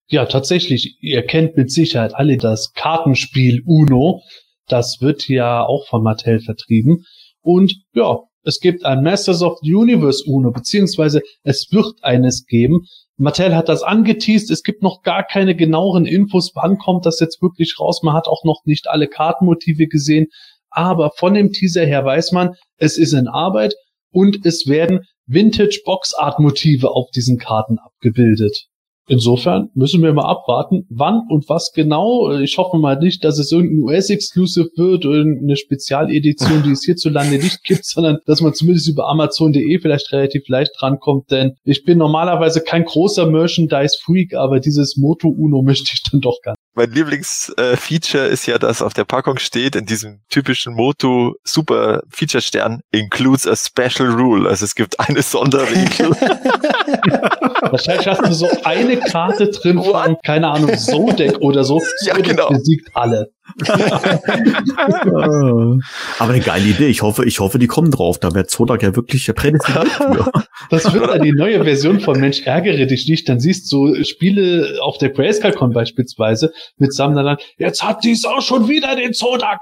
[0.08, 0.98] Ja, tatsächlich.
[1.02, 4.22] Ihr kennt mit Sicherheit alle das Kartenspiel Uno.
[4.68, 7.06] Das wird ja auch von Mattel vertrieben.
[7.42, 12.86] Und ja, es gibt ein Masters of the Universe Uno, beziehungsweise es wird eines geben.
[13.18, 14.50] Mattel hat das angeteased.
[14.50, 16.52] Es gibt noch gar keine genaueren Infos.
[16.56, 18.02] Wann kommt das jetzt wirklich raus?
[18.02, 20.28] Man hat auch noch nicht alle Kartenmotive gesehen.
[20.70, 23.76] Aber von dem Teaser her weiß man, es ist in Arbeit
[24.12, 28.68] und es werden Vintage Box Art Motive auf diesen Karten abgebildet.
[29.10, 32.32] Insofern müssen wir mal abwarten, wann und was genau.
[32.40, 37.40] Ich hoffe mal nicht, dass es irgendein US-Exclusive wird oder eine Spezialedition, die es hierzulande
[37.40, 41.98] nicht gibt, sondern dass man zumindest über Amazon.de vielleicht relativ leicht drankommt, denn ich bin
[41.98, 46.56] normalerweise kein großer Merchandise-Freak, aber dieses Moto Uno möchte ich dann doch ganz.
[46.76, 52.42] Mein Lieblingsfeature ist ja, dass auf der Packung steht, in diesem typischen Moto Super Feature
[52.42, 54.48] Stern includes a special rule.
[54.48, 56.12] Also es gibt eine Sonderregel.
[57.62, 60.06] Wahrscheinlich hast du so eine Karte drin What?
[60.06, 61.82] von, keine Ahnung, Zodek oder so.
[62.06, 62.50] Ja, Zodek genau.
[62.50, 63.32] besiegt alle.
[66.20, 66.88] Aber eine geile Idee.
[66.88, 68.20] Ich hoffe, ich hoffe, die kommen drauf.
[68.20, 70.32] Da wäre Zodak ja wirklich prädestiniert für.
[70.70, 73.28] Das wird dann die neue Version von Mensch ärgere dich nicht.
[73.28, 78.42] Dann siehst du Spiele auf der Grayscale-Con beispielsweise mit Sam dann, jetzt hat dies auch
[78.42, 79.62] schon wieder den Zodak.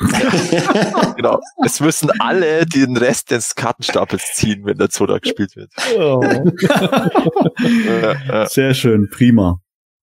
[1.16, 1.40] genau.
[1.64, 5.70] Es müssen alle den Rest des Kartenstapels ziehen, wenn der Zoda gespielt wird.
[7.60, 9.60] Äh, äh, Sehr schön, prima.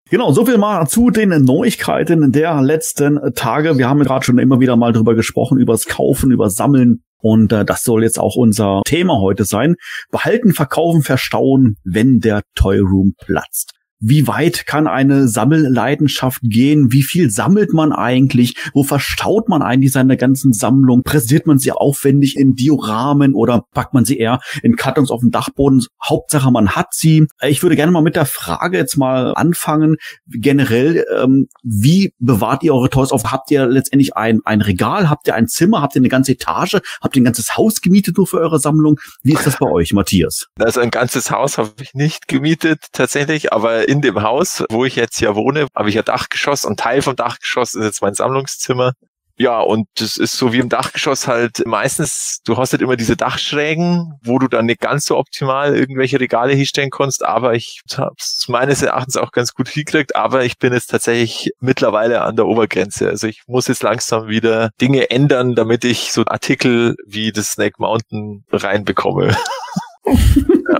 [0.09, 3.77] Genau, so viel mal zu den Neuigkeiten der letzten Tage.
[3.77, 7.03] Wir haben gerade schon immer wieder mal drüber gesprochen, übers Kaufen, über Sammeln.
[7.19, 9.75] Und äh, das soll jetzt auch unser Thema heute sein.
[10.11, 13.73] Behalten, verkaufen, verstauen, wenn der Toy Room platzt.
[13.99, 16.91] Wie weit kann eine Sammelleidenschaft gehen?
[16.91, 18.55] Wie viel sammelt man eigentlich?
[18.73, 21.03] Wo verstaut man eigentlich seine ganzen Sammlungen?
[21.03, 25.31] Präsiert man sie aufwendig in Dioramen oder packt man sie eher in Kartons auf dem
[25.31, 25.83] Dachboden?
[26.03, 27.25] Hauptsache, man hat sie.
[27.41, 29.97] Ich würde gerne mal mit der Frage jetzt mal anfangen.
[30.27, 33.31] Generell, ähm, wie bewahrt ihr eure Toys auf?
[33.31, 35.09] Habt ihr letztendlich ein, ein Regal?
[35.09, 35.81] Habt ihr ein Zimmer?
[35.81, 36.77] Habt ihr eine ganze Etage?
[37.01, 38.99] Habt ihr ein ganzes Haus gemietet nur für eure Sammlung?
[39.23, 40.47] Wie ist das bei euch, Matthias?
[40.67, 44.95] Also ein ganzes Haus habe ich nicht gemietet tatsächlich, aber in dem Haus, wo ich
[44.95, 48.93] jetzt ja wohne, habe ich ja Dachgeschoss und Teil vom Dachgeschoss ist jetzt mein Sammlungszimmer.
[49.39, 53.15] Ja, und das ist so wie im Dachgeschoss halt meistens, du hast halt immer diese
[53.15, 58.15] Dachschrägen, wo du dann nicht ganz so optimal irgendwelche Regale hinstellen kannst, aber ich habe
[58.17, 62.47] es meines Erachtens auch ganz gut hingekriegt, aber ich bin jetzt tatsächlich mittlerweile an der
[62.47, 63.09] Obergrenze.
[63.09, 67.75] Also ich muss jetzt langsam wieder Dinge ändern, damit ich so Artikel wie das Snake
[67.77, 69.37] Mountain reinbekomme.
[70.71, 70.79] ja.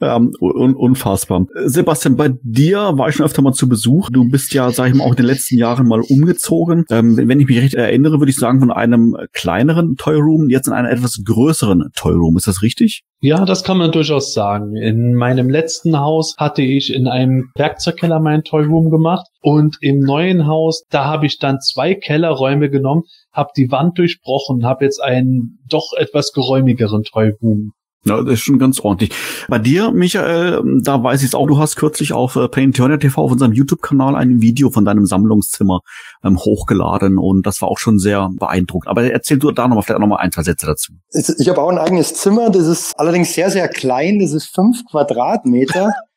[0.00, 1.46] Ähm, un unfassbar.
[1.64, 4.08] Sebastian, bei dir war ich schon öfter mal zu Besuch.
[4.10, 6.84] Du bist ja, sag ich mal, auch in den letzten Jahren mal umgezogen.
[6.90, 10.68] Ähm, wenn ich mich recht erinnere, würde ich sagen, von einem kleineren Toy Room jetzt
[10.68, 12.36] in einen etwas größeren Toy Room.
[12.36, 13.02] Ist das richtig?
[13.20, 14.76] Ja, das kann man durchaus sagen.
[14.76, 20.00] In meinem letzten Haus hatte ich in einem Werkzeugkeller meinen Toy Room gemacht und im
[20.00, 23.02] neuen Haus, da habe ich dann zwei Kellerräume genommen,
[23.32, 27.72] habe die Wand durchbrochen, habe jetzt einen doch etwas geräumigeren Toy Room
[28.04, 29.10] ja, das ist schon ganz ordentlich.
[29.48, 32.98] Bei dir, Michael, da weiß ich es auch, du hast kürzlich auf äh, Pain Turner
[32.98, 35.80] TV auf unserem YouTube-Kanal ein Video von deinem Sammlungszimmer
[36.24, 38.88] ähm, hochgeladen und das war auch schon sehr beeindruckend.
[38.88, 40.92] Aber erzähl du da nochmal vielleicht noch mal ein, zwei Sätze dazu.
[41.12, 44.82] Ich habe auch ein eigenes Zimmer, das ist allerdings sehr, sehr klein, das ist fünf
[44.90, 45.92] Quadratmeter.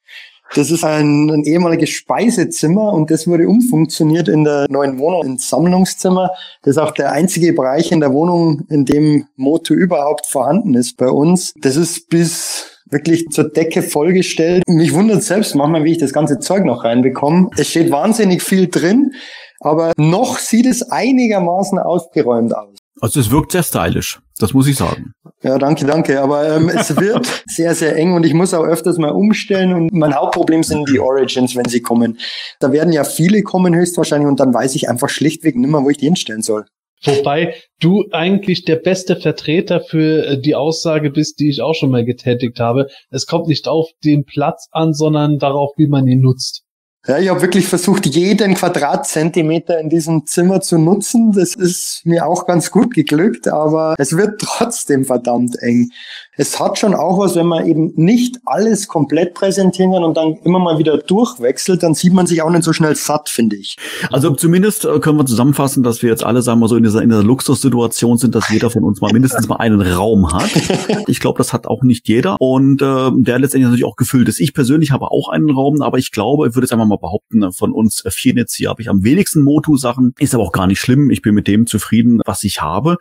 [0.55, 5.49] Das ist ein, ein ehemaliges Speisezimmer und das wurde umfunktioniert in der neuen Wohnung ins
[5.49, 6.29] Sammlungszimmer.
[6.61, 10.97] Das ist auch der einzige Bereich in der Wohnung, in dem Moto überhaupt vorhanden ist
[10.97, 11.53] bei uns.
[11.59, 14.63] Das ist bis wirklich zur Decke vollgestellt.
[14.67, 17.49] Mich wundert selbst manchmal, wie ich das ganze Zeug noch reinbekomme.
[17.57, 19.13] Es steht wahnsinnig viel drin,
[19.59, 22.82] aber noch sieht es einigermaßen aufgeräumt aus.
[23.03, 25.11] Also es wirkt sehr stylisch, das muss ich sagen.
[25.41, 26.21] Ja, danke, danke.
[26.21, 29.73] Aber ähm, es wird sehr, sehr eng und ich muss auch öfters mal umstellen.
[29.73, 32.17] Und mein Hauptproblem sind die Origins, wenn sie kommen.
[32.61, 35.89] Da werden ja viele kommen höchstwahrscheinlich und dann weiß ich einfach schlichtweg nicht mehr, wo
[35.89, 36.63] ich die hinstellen soll.
[37.03, 41.91] Wobei du eigentlich der beste Vertreter für äh, die Aussage bist, die ich auch schon
[41.91, 42.87] mal getätigt habe.
[43.09, 46.62] Es kommt nicht auf den Platz an, sondern darauf, wie man ihn nutzt.
[47.05, 51.33] Ja, ich habe wirklich versucht, jeden Quadratzentimeter in diesem Zimmer zu nutzen.
[51.33, 55.89] Das ist mir auch ganz gut geglückt, aber es wird trotzdem verdammt eng
[56.37, 60.33] es hat schon auch was, wenn man eben nicht alles komplett präsentieren kann und dann
[60.43, 63.77] immer mal wieder durchwechselt, dann sieht man sich auch nicht so schnell satt, finde ich.
[64.11, 67.01] Also zumindest äh, können wir zusammenfassen, dass wir jetzt alle, sagen wir so, in dieser,
[67.01, 70.49] in dieser Luxussituation sind, dass jeder von uns mal mindestens mal einen Raum hat.
[71.07, 74.39] Ich glaube, das hat auch nicht jeder und äh, der letztendlich natürlich auch gefüllt ist.
[74.39, 77.51] Ich persönlich habe auch einen Raum, aber ich glaube, ich würde jetzt einfach mal behaupten,
[77.51, 80.13] von uns vier jetzt hier habe ich am wenigsten Motu-Sachen.
[80.19, 81.09] Ist aber auch gar nicht schlimm.
[81.09, 82.97] Ich bin mit dem zufrieden, was ich habe.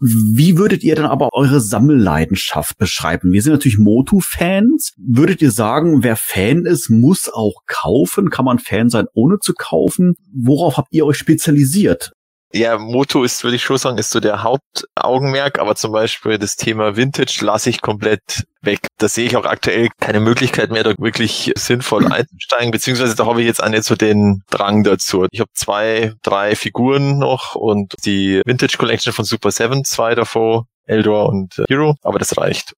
[0.00, 3.32] Wie würdet ihr dann aber eure Sammelleidenschaft beschreiben?
[3.32, 4.94] Wir sind natürlich Motu-Fans.
[4.96, 8.30] Würdet ihr sagen, wer Fan ist, muss auch kaufen?
[8.30, 10.14] Kann man Fan sein, ohne zu kaufen?
[10.32, 12.12] Worauf habt ihr euch spezialisiert?
[12.52, 16.56] Ja, Moto ist, würde ich schon sagen, ist so der Hauptaugenmerk, aber zum Beispiel das
[16.56, 18.80] Thema Vintage lasse ich komplett weg.
[18.98, 23.40] Da sehe ich auch aktuell keine Möglichkeit mehr, da wirklich sinnvoll einzusteigen, beziehungsweise da habe
[23.40, 25.26] ich jetzt auch nicht so den Drang dazu.
[25.30, 30.64] Ich habe zwei, drei Figuren noch und die Vintage Collection von Super Seven, zwei davon,
[30.86, 32.74] Eldor und Hero, aber das reicht.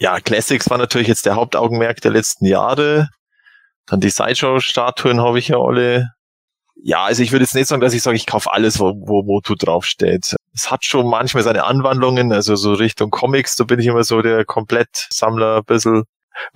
[0.00, 3.08] Ja, Classics war natürlich jetzt der Hauptaugenmerk der letzten Jahre.
[3.86, 6.10] Dann die Sideshow-Statuen habe ich ja alle
[6.84, 9.22] ja, also ich würde jetzt nicht sagen, dass ich sage, ich kaufe alles, wo, wo
[9.22, 10.34] Motu draufsteht.
[10.52, 14.20] Es hat schon manchmal seine Anwandlungen, also so Richtung Comics, da bin ich immer so
[14.20, 16.04] der Komplettsammler ein bisschen.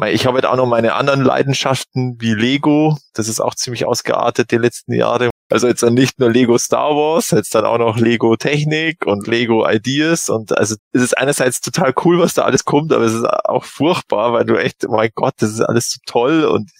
[0.06, 2.96] Ich habe halt auch noch meine anderen Leidenschaften wie Lego.
[3.14, 5.30] Das ist auch ziemlich ausgeartet die letzten Jahre.
[5.48, 9.28] Also jetzt dann nicht nur Lego Star Wars, jetzt dann auch noch Lego Technik und
[9.28, 10.28] Lego Ideas.
[10.28, 13.64] Und also es ist einerseits total cool, was da alles kommt, aber es ist auch
[13.64, 16.70] furchtbar, weil du echt, mein Gott, das ist alles so toll und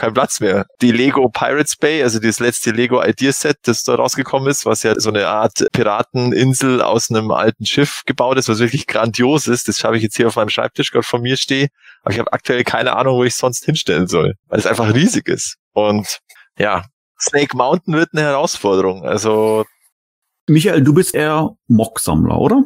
[0.00, 0.66] kein Platz mehr.
[0.80, 4.82] Die Lego Pirates Bay, also das letzte Lego Ideas Set, das da rausgekommen ist, was
[4.82, 9.68] ja so eine Art Pirateninsel aus einem alten Schiff gebaut ist, was wirklich grandios ist.
[9.68, 11.68] Das habe ich jetzt hier auf meinem Schreibtisch gerade vor mir stehe.
[12.02, 15.28] Aber ich habe aktuell keine Ahnung, wo ich sonst hinstellen soll, weil es einfach riesig
[15.28, 15.56] ist.
[15.72, 16.20] Und
[16.58, 16.84] ja,
[17.20, 19.04] Snake Mountain wird eine Herausforderung.
[19.04, 19.66] Also
[20.48, 22.64] Michael, du bist eher Mock-Sammler, oder?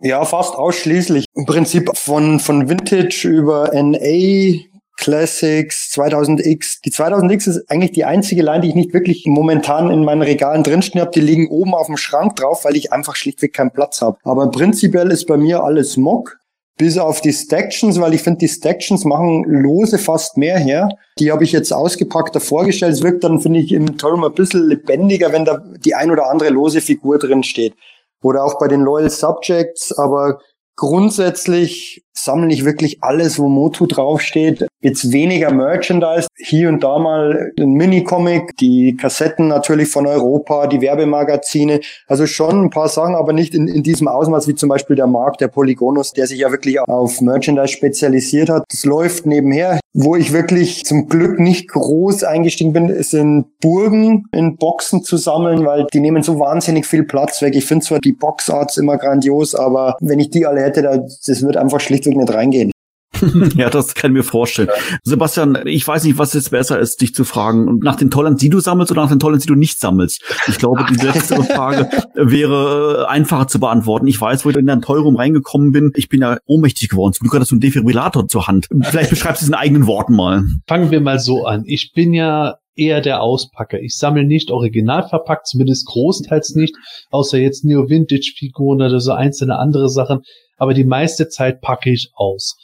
[0.00, 1.26] Ja, fast ausschließlich.
[1.34, 6.80] Im Prinzip von, von Vintage über NA Classics, 2000X.
[6.84, 10.62] Die 2000X ist eigentlich die einzige Line, die ich nicht wirklich momentan in meinen Regalen
[10.62, 11.10] drinstehen habe.
[11.10, 14.18] Die liegen oben auf dem Schrank drauf, weil ich einfach schlichtweg keinen Platz habe.
[14.22, 16.38] Aber prinzipiell ist bei mir alles Mock.
[16.76, 20.88] bis auf die Stactions, weil ich finde, die Stactions machen Lose fast mehr her.
[21.18, 22.94] Die habe ich jetzt ausgepackter vorgestellt.
[22.94, 26.28] Es wirkt dann, finde ich, im Turm ein bisschen lebendiger, wenn da die ein oder
[26.30, 27.74] andere lose Figur drin steht.
[28.22, 30.40] Oder auch bei den Loyal Subjects, aber
[30.76, 34.66] grundsätzlich sammle ich wirklich alles, wo Motu draufsteht.
[34.84, 40.82] Jetzt weniger Merchandise, hier und da mal ein Mini-Comic, die Kassetten natürlich von Europa, die
[40.82, 41.80] Werbemagazine.
[42.06, 45.06] Also schon ein paar Sachen, aber nicht in, in diesem Ausmaß wie zum Beispiel der
[45.06, 48.64] Markt, der Polygonus, der sich ja wirklich auf Merchandise spezialisiert hat.
[48.68, 49.80] Das läuft nebenher.
[49.94, 55.64] Wo ich wirklich zum Glück nicht groß eingestiegen bin, sind Burgen in Boxen zu sammeln,
[55.64, 57.56] weil die nehmen so wahnsinnig viel Platz weg.
[57.56, 61.56] Ich finde zwar die Boxarts immer grandios, aber wenn ich die alle hätte, das wird
[61.56, 62.73] einfach schlichtweg nicht reingehen.
[63.56, 64.68] ja, das kann ich mir vorstellen.
[65.02, 68.48] Sebastian, ich weiß nicht, was jetzt besser ist, dich zu fragen, nach den Tollens, die
[68.48, 70.22] du sammelst oder nach den Tollens, die du nicht sammelst.
[70.48, 74.06] Ich glaube, die letzte Frage wäre einfacher zu beantworten.
[74.06, 75.92] Ich weiß, wo ich in dein Teurum reingekommen bin.
[75.96, 77.12] Ich bin ja ohnmächtig geworden.
[77.12, 78.68] Zum Glück hattest du einen Defibrillator zur Hand.
[78.82, 80.44] Vielleicht beschreibst du es in eigenen Worten mal.
[80.66, 81.64] Fangen wir mal so an.
[81.66, 83.80] Ich bin ja eher der Auspacker.
[83.80, 86.74] Ich sammle nicht original verpackt, zumindest großteils nicht,
[87.10, 90.20] außer jetzt Neo-Vintage-Figuren oder so einzelne andere Sachen.
[90.56, 92.56] Aber die meiste Zeit packe ich aus.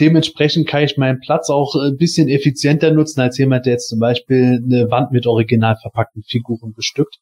[0.00, 3.98] Dementsprechend kann ich meinen Platz auch ein bisschen effizienter nutzen als jemand, der jetzt zum
[3.98, 7.16] Beispiel eine Wand mit original verpackten Figuren bestückt.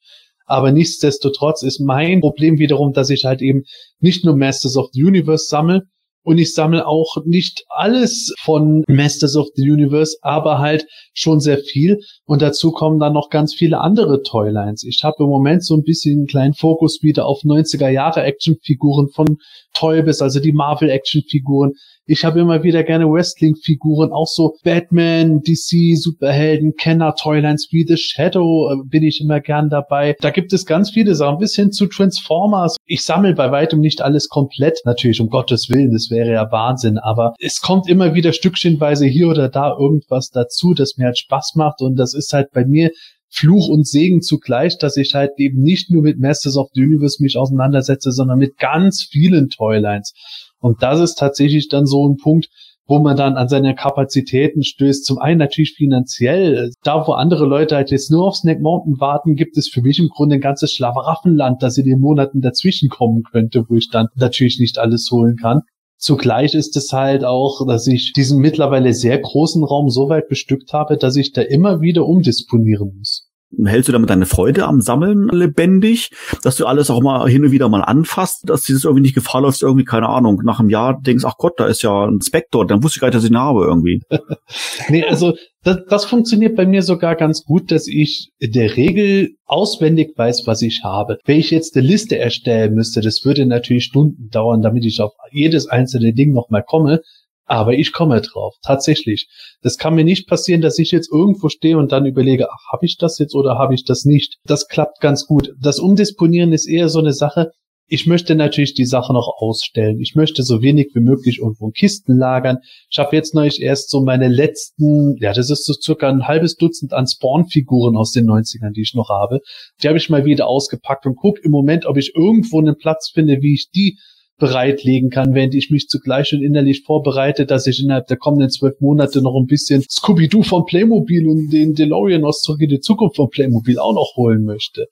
[0.45, 3.65] Aber nichtsdestotrotz ist mein Problem wiederum, dass ich halt eben
[3.99, 5.83] nicht nur Masters of the Universe sammle,
[6.27, 11.59] und ich sammle auch nicht alles von Masters of the Universe, aber halt schon sehr
[11.59, 12.01] viel.
[12.25, 14.83] Und dazu kommen dann noch ganz viele andere Toylines.
[14.83, 19.09] Ich habe im Moment so ein bisschen einen kleinen Fokus wieder auf 90er Jahre Actionfiguren
[19.11, 19.37] von
[19.73, 21.75] Toybis, also die Marvel Actionfiguren.
[22.09, 27.97] Ich habe immer wieder gerne Wrestling-Figuren, auch so Batman, DC, Superhelden, Kenner, Toylines wie The
[27.97, 30.15] Shadow äh, bin ich immer gern dabei.
[30.21, 32.77] Da gibt es ganz viele Sachen, bis hin zu Transformers.
[32.87, 36.99] Ich sammle bei weitem nicht alles komplett, natürlich um Gottes Willen, das wäre ja Wahnsinn,
[36.99, 41.55] aber es kommt immer wieder stückchenweise hier oder da irgendwas dazu, das mir halt Spaß
[41.57, 42.93] macht und das ist halt bei mir
[43.29, 47.21] Fluch und Segen zugleich, dass ich halt eben nicht nur mit Masters of the Universe
[47.21, 50.15] mich auseinandersetze, sondern mit ganz vielen Toylines.
[50.61, 52.49] Und das ist tatsächlich dann so ein Punkt,
[52.87, 55.05] wo man dann an seine Kapazitäten stößt.
[55.05, 56.71] Zum einen natürlich finanziell.
[56.83, 59.99] Da, wo andere Leute halt jetzt nur auf Snack Mountain warten, gibt es für mich
[59.99, 64.07] im Grunde ein ganzes Schlaweraffenland, das in den Monaten dazwischen kommen könnte, wo ich dann
[64.15, 65.63] natürlich nicht alles holen kann.
[65.99, 70.73] Zugleich ist es halt auch, dass ich diesen mittlerweile sehr großen Raum so weit bestückt
[70.73, 73.26] habe, dass ich da immer wieder umdisponieren muss
[73.65, 76.11] hältst du damit deine Freude am Sammeln lebendig,
[76.43, 79.15] dass du alles auch mal hin und wieder mal anfasst, dass dir das irgendwie nicht
[79.15, 82.21] gefallen läuft, irgendwie, keine Ahnung, nach einem Jahr denkst, ach Gott, da ist ja ein
[82.21, 84.03] Spector, dann wusste ich gar nicht, dass ich ihn habe irgendwie.
[84.89, 89.31] nee, also das, das funktioniert bei mir sogar ganz gut, dass ich in der Regel
[89.47, 91.19] auswendig weiß, was ich habe.
[91.25, 95.13] Wenn ich jetzt eine Liste erstellen müsste, das würde natürlich Stunden dauern, damit ich auf
[95.33, 97.01] jedes einzelne Ding nochmal komme.
[97.47, 99.29] Aber ich komme drauf, tatsächlich.
[99.63, 102.85] Das kann mir nicht passieren, dass ich jetzt irgendwo stehe und dann überlege, ach, habe
[102.85, 104.39] ich das jetzt oder habe ich das nicht?
[104.45, 105.53] Das klappt ganz gut.
[105.61, 107.53] Das Umdisponieren ist eher so eine Sache.
[107.89, 110.01] Ich möchte natürlich die Sache noch ausstellen.
[110.01, 112.59] Ich möchte so wenig wie möglich irgendwo in Kisten lagern.
[112.91, 116.57] Ich habe jetzt neulich erst so meine letzten, ja, das ist so circa ein halbes
[116.57, 119.39] Dutzend an Spawn-Figuren aus den 90ern, die ich noch habe.
[119.81, 123.13] Die habe ich mal wieder ausgepackt und gucke im Moment, ob ich irgendwo einen Platz
[123.15, 123.99] finde, wie ich die
[124.39, 128.79] bereitlegen kann, während ich mich zugleich schon innerlich vorbereite, dass ich innerhalb der kommenden zwölf
[128.81, 133.17] Monate noch ein bisschen Scooby-Doo von Playmobil und den DeLorean aus Zurück in die Zukunft
[133.17, 134.87] von Playmobil auch noch holen möchte.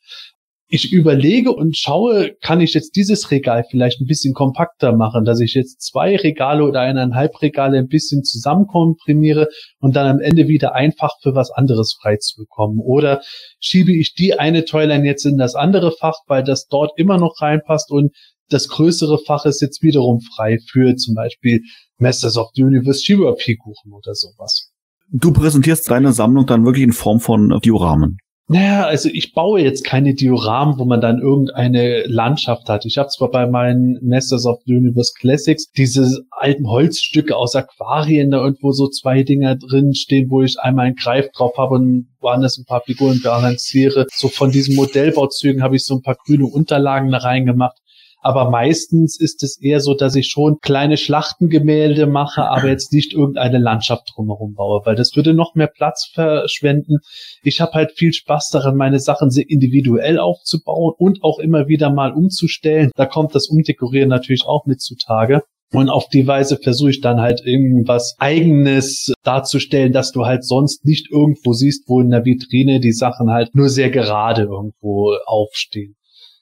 [0.67, 5.39] Ich überlege und schaue, kann ich jetzt dieses Regal vielleicht ein bisschen kompakter machen, dass
[5.41, 10.75] ich jetzt zwei Regale oder eineinhalb Regale ein bisschen zusammenkomprimiere und dann am Ende wieder
[10.75, 12.81] einfach für was anderes frei zu bekommen.
[12.81, 13.21] Oder
[13.61, 17.43] schiebe ich die eine Toyline jetzt in das andere Fach, weil das dort immer noch
[17.43, 18.13] reinpasst und
[18.49, 21.63] das größere Fach ist jetzt wiederum frei für zum Beispiel
[21.99, 24.71] Masters of the Universe Shiva-Figuren oder sowas.
[25.11, 28.19] Du präsentierst deine Sammlung dann wirklich in Form von Dioramen.
[28.47, 32.85] Naja, also ich baue jetzt keine Dioramen, wo man dann irgendeine Landschaft hat.
[32.85, 38.31] Ich habe zwar bei meinen Masters of the Universe Classics diese alten Holzstücke aus Aquarien,
[38.31, 42.09] da irgendwo so zwei Dinger drin stehen, wo ich einmal einen Greif drauf habe und
[42.21, 44.07] woanders ein paar Figuren balanciere.
[44.13, 47.79] So von diesen Modellbauzügen habe ich so ein paar grüne Unterlagen da reingemacht.
[48.27, 53.13] Aber meistens ist es eher so, dass ich schon kleine Schlachtengemälde mache, aber jetzt nicht
[53.13, 57.01] irgendeine Landschaft drumherum baue, weil das würde noch mehr Platz verschwenden.
[57.43, 61.91] Ich habe halt viel Spaß daran, meine Sachen sehr individuell aufzubauen und auch immer wieder
[61.91, 62.91] mal umzustellen.
[62.97, 65.43] Da kommt das Umdekorieren natürlich auch mit zutage.
[65.71, 70.87] Und auf die Weise versuche ich dann halt irgendwas eigenes darzustellen, dass du halt sonst
[70.87, 75.95] nicht irgendwo siehst, wo in der Vitrine die Sachen halt nur sehr gerade irgendwo aufstehen.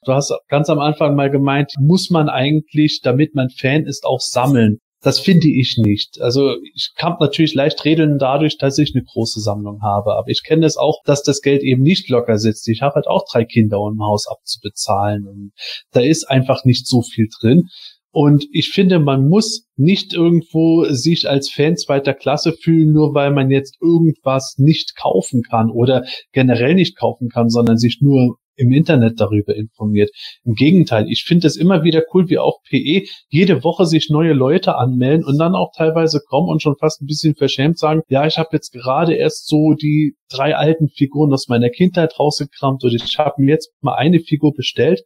[0.04, 4.20] Du hast ganz am Anfang mal gemeint, muss man eigentlich, damit man Fan ist, auch
[4.20, 4.78] sammeln.
[5.00, 6.20] Das finde ich nicht.
[6.20, 10.14] Also ich kann natürlich leicht redeln dadurch, dass ich eine große Sammlung habe.
[10.14, 12.68] Aber ich kenne es das auch, dass das Geld eben nicht locker sitzt.
[12.68, 15.26] Ich habe halt auch drei Kinder ein Haus abzubezahlen.
[15.26, 15.52] Und
[15.90, 17.68] da ist einfach nicht so viel drin.
[18.12, 23.32] Und ich finde, man muss nicht irgendwo sich als Fan zweiter Klasse fühlen, nur weil
[23.32, 28.72] man jetzt irgendwas nicht kaufen kann oder generell nicht kaufen kann, sondern sich nur im
[28.72, 30.10] Internet darüber informiert.
[30.44, 34.32] Im Gegenteil, ich finde es immer wieder cool, wie auch PE jede Woche sich neue
[34.32, 38.26] Leute anmelden und dann auch teilweise kommen und schon fast ein bisschen verschämt sagen, ja,
[38.26, 42.94] ich habe jetzt gerade erst so die drei alten Figuren aus meiner Kindheit rausgekramt oder
[42.94, 45.02] ich habe mir jetzt mal eine Figur bestellt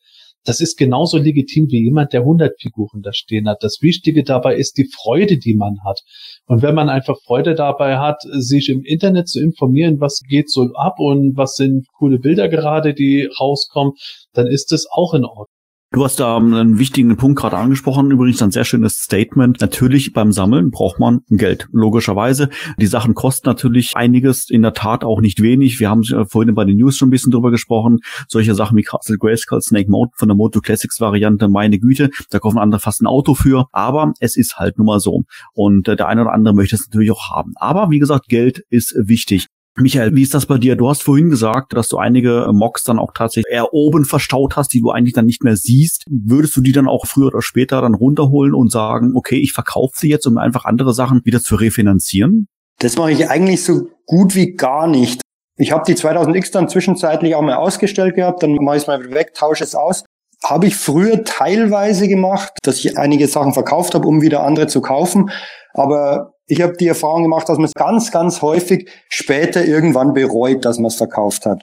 [0.47, 3.62] das ist genauso legitim wie jemand, der 100 Figuren da stehen hat.
[3.62, 6.01] Das Wichtige dabei ist die Freude, die man hat.
[6.47, 10.68] Und wenn man einfach Freude dabei hat, sich im Internet zu informieren, was geht so
[10.74, 13.92] ab und was sind coole Bilder gerade, die rauskommen,
[14.32, 15.56] dann ist das auch in Ordnung.
[15.93, 19.61] Du hast da einen wichtigen Punkt gerade angesprochen, übrigens ein sehr schönes Statement.
[19.61, 22.51] Natürlich beim Sammeln braucht man Geld, logischerweise.
[22.78, 25.78] Die Sachen kosten natürlich einiges, in der Tat auch nicht wenig.
[25.78, 28.01] Wir haben vorhin bei den News schon ein bisschen drüber gesprochen.
[28.28, 32.41] Solche Sachen wie Castle Grayskull, Snake Mountain von der Moto Classics Variante, meine Güte, da
[32.41, 33.66] kaufen andere fast ein Auto für.
[33.70, 35.22] Aber es ist halt nun mal so.
[35.55, 37.53] Und äh, der eine oder andere möchte es natürlich auch haben.
[37.55, 39.47] Aber wie gesagt, Geld ist wichtig.
[39.79, 40.74] Michael, wie ist das bei dir?
[40.74, 44.72] Du hast vorhin gesagt, dass du einige Mocks dann auch tatsächlich eher oben verstaut hast,
[44.72, 46.05] die du eigentlich dann nicht mehr siehst.
[46.09, 49.93] Würdest du die dann auch früher oder später dann runterholen und sagen, okay, ich verkaufe
[49.97, 52.49] sie jetzt, um einfach andere Sachen wieder zu refinanzieren?
[52.79, 55.20] Das mache ich eigentlich so gut wie gar nicht.
[55.59, 59.11] Ich habe die 2000X dann zwischenzeitlich auch mal ausgestellt gehabt, dann mache ich es mal
[59.12, 60.05] weg, tausche es aus.
[60.45, 64.81] Habe ich früher teilweise gemacht, dass ich einige Sachen verkauft habe, um wieder andere zu
[64.81, 65.31] kaufen.
[65.72, 70.64] Aber ich habe die Erfahrung gemacht, dass man es ganz, ganz häufig später irgendwann bereut,
[70.64, 71.62] dass man es verkauft hat.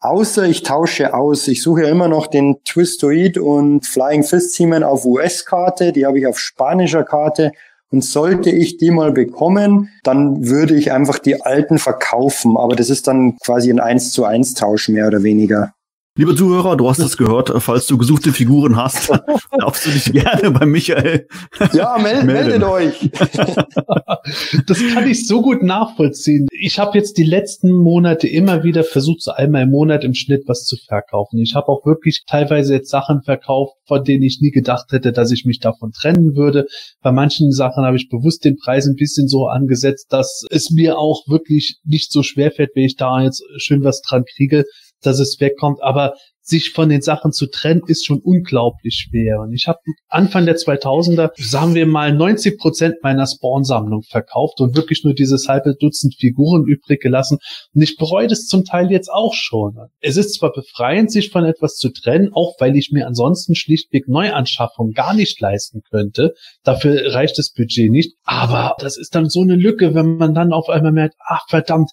[0.00, 1.46] Außer ich tausche aus.
[1.46, 5.92] Ich suche ja immer noch den Twistoid und Flying Fist Seaman auf US-Karte.
[5.92, 7.52] Die habe ich auf spanischer Karte.
[7.92, 12.56] Und sollte ich die mal bekommen, dann würde ich einfach die alten verkaufen.
[12.56, 15.74] Aber das ist dann quasi ein 1 zu 1 Tausch mehr oder weniger.
[16.14, 17.50] Lieber Zuhörer, du hast es gehört.
[17.62, 19.08] Falls du gesuchte Figuren hast,
[19.58, 21.26] darfst du dich gerne bei Michael.
[21.72, 23.10] Ja, meld, meldet euch.
[24.66, 26.48] das kann ich so gut nachvollziehen.
[26.50, 30.42] Ich habe jetzt die letzten Monate immer wieder versucht, so einmal im Monat im Schnitt
[30.46, 31.38] was zu verkaufen.
[31.38, 35.30] Ich habe auch wirklich teilweise jetzt Sachen verkauft, von denen ich nie gedacht hätte, dass
[35.30, 36.66] ich mich davon trennen würde.
[37.00, 40.98] Bei manchen Sachen habe ich bewusst den Preis ein bisschen so angesetzt, dass es mir
[40.98, 44.64] auch wirklich nicht so schwer fällt, wenn ich da jetzt schön was dran kriege
[45.02, 49.40] dass es wegkommt, aber sich von den Sachen zu trennen, ist schon unglaublich schwer.
[49.40, 49.78] Und ich habe
[50.08, 55.48] Anfang der 2000er, sagen wir mal, 90 Prozent meiner Spawn-Sammlung verkauft und wirklich nur dieses
[55.48, 57.38] halbe Dutzend Figuren übrig gelassen.
[57.74, 59.76] Und ich bereue das zum Teil jetzt auch schon.
[60.00, 64.08] Es ist zwar befreiend, sich von etwas zu trennen, auch weil ich mir ansonsten schlichtweg
[64.08, 66.34] Neuanschaffung gar nicht leisten könnte.
[66.64, 68.16] Dafür reicht das Budget nicht.
[68.24, 71.90] Aber das ist dann so eine Lücke, wenn man dann auf einmal merkt, ach verdammt,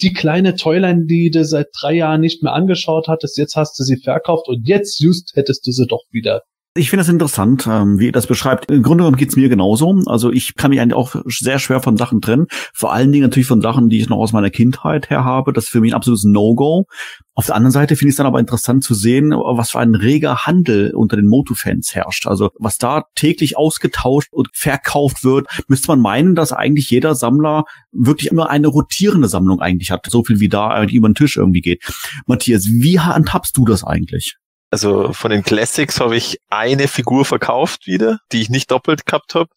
[0.00, 3.84] die kleine Toyline, die du seit drei Jahren nicht mehr angeschaut hattest, jetzt hast du
[3.84, 6.42] sie verkauft und jetzt just hättest du sie doch wieder.
[6.78, 8.70] Ich finde das interessant, ähm, wie ihr das beschreibt.
[8.70, 10.00] Im Grunde genommen geht's mir genauso.
[10.06, 12.46] Also ich kann mich eigentlich auch sehr schwer von Sachen trennen.
[12.72, 15.52] Vor allen Dingen natürlich von Sachen, die ich noch aus meiner Kindheit her habe.
[15.52, 16.86] Das ist für mich ein absolutes No-Go.
[17.34, 19.96] Auf der anderen Seite finde ich es dann aber interessant zu sehen, was für ein
[19.96, 22.28] reger Handel unter den Moto-Fans herrscht.
[22.28, 27.64] Also was da täglich ausgetauscht und verkauft wird, müsste man meinen, dass eigentlich jeder Sammler
[27.90, 30.06] wirklich immer eine rotierende Sammlung eigentlich hat.
[30.08, 31.82] So viel wie da über den Tisch irgendwie geht.
[32.26, 34.36] Matthias, wie handhabst du das eigentlich?
[34.70, 39.34] Also von den Classics habe ich eine Figur verkauft wieder, die ich nicht doppelt gehabt
[39.34, 39.48] habe.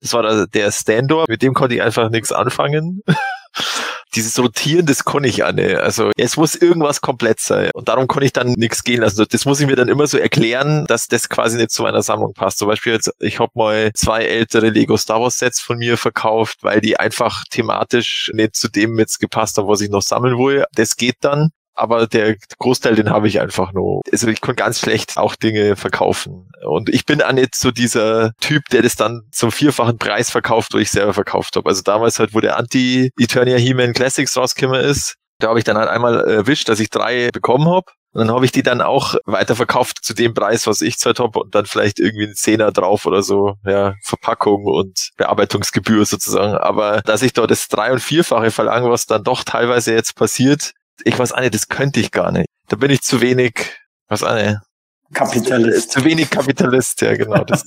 [0.00, 3.02] Das war der Standor, mit dem konnte ich einfach nichts anfangen.
[4.14, 5.76] Dieses Rotieren, das konnte ich nicht.
[5.76, 7.70] Also es muss irgendwas komplett sein.
[7.74, 9.24] Und darum konnte ich dann nichts gehen lassen.
[9.30, 12.34] Das muss ich mir dann immer so erklären, dass das quasi nicht zu meiner Sammlung
[12.34, 12.58] passt.
[12.58, 16.58] Zum Beispiel jetzt, ich habe mal zwei ältere Lego Star Wars Sets von mir verkauft,
[16.62, 20.64] weil die einfach thematisch nicht zu dem jetzt gepasst haben, was ich noch sammeln will.
[20.74, 24.02] Das geht dann aber der Großteil, den habe ich einfach nur.
[24.10, 26.50] Also ich kann ganz schlecht auch Dinge verkaufen.
[26.66, 30.74] Und ich bin auch nicht so dieser Typ, der das dann zum vierfachen Preis verkauft,
[30.74, 31.68] wo ich selber verkauft habe.
[31.68, 35.88] Also damals halt, wo der Anti-Eternia He-Man Classics rausgekommen ist, da habe ich dann halt
[35.88, 37.90] einmal erwischt, dass ich drei bekommen habe.
[38.12, 41.38] Und dann habe ich die dann auch weiterverkauft zu dem Preis, was ich zweit habe
[41.38, 46.54] und dann vielleicht irgendwie ein Zehner drauf oder so, ja, Verpackung und Bearbeitungsgebühr sozusagen.
[46.54, 50.72] Aber dass ich dort das drei- und vierfache verlange, was dann doch teilweise jetzt passiert,
[51.04, 52.46] ich weiß nicht, das könnte ich gar nicht.
[52.68, 53.54] Da bin ich zu wenig,
[54.08, 54.62] was eine.
[55.12, 55.90] Kapitalist.
[55.90, 57.42] Zu wenig Kapitalist, ja, genau.
[57.42, 57.64] Das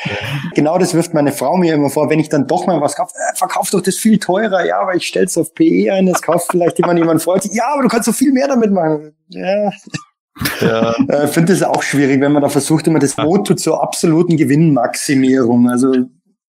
[0.54, 3.12] genau das wirft meine Frau mir immer vor, wenn ich dann doch mal was kaufe,
[3.16, 6.52] äh, verkauf doch das viel teurer, ja, aber ich stell's auf PE ein, das kauft
[6.52, 9.12] vielleicht jemand, jemand freut ja, aber du kannst so viel mehr damit machen.
[9.28, 9.72] Ja.
[10.60, 10.94] Ja.
[10.98, 14.36] Ich äh, finde es auch schwierig, wenn man da versucht, immer das Motto zur absoluten
[14.36, 15.68] Gewinnmaximierung.
[15.68, 15.94] Also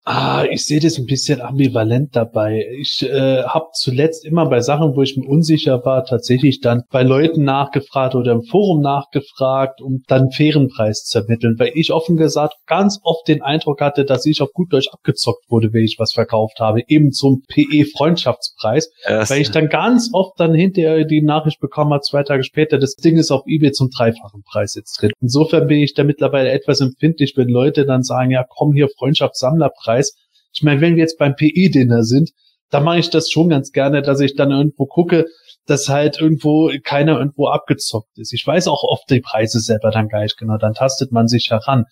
[0.08, 2.64] Ah, ich sehe das ein bisschen ambivalent dabei.
[2.80, 7.02] Ich äh, habe zuletzt immer bei Sachen, wo ich mir unsicher war, tatsächlich dann bei
[7.02, 11.92] Leuten nachgefragt oder im Forum nachgefragt, um dann einen fairen Preis zu ermitteln, weil ich
[11.92, 15.84] offen gesagt ganz oft den Eindruck hatte, dass ich auf gut Deutsch abgezockt wurde, wenn
[15.84, 21.24] ich was verkauft habe, eben zum PE-Freundschaftspreis, weil ich dann ganz oft dann hinterher die
[21.24, 25.02] Nachricht bekommen habe, zwei Tage später, das Ding ist auf eBay zum dreifachen Preis jetzt
[25.02, 25.14] drin.
[25.20, 29.95] Insofern bin ich da mittlerweile etwas empfindlich, wenn Leute dann sagen, ja komm hier Freundschaftssammlerpreis,
[29.96, 30.16] Preis.
[30.54, 32.32] Ich meine, wenn wir jetzt beim PE-Dinner sind,
[32.70, 35.26] da mache ich das schon ganz gerne, dass ich dann irgendwo gucke,
[35.66, 38.34] dass halt irgendwo keiner irgendwo abgezockt ist.
[38.34, 41.50] Ich weiß auch oft die Preise selber dann gar nicht genau, dann tastet man sich
[41.50, 41.86] heran.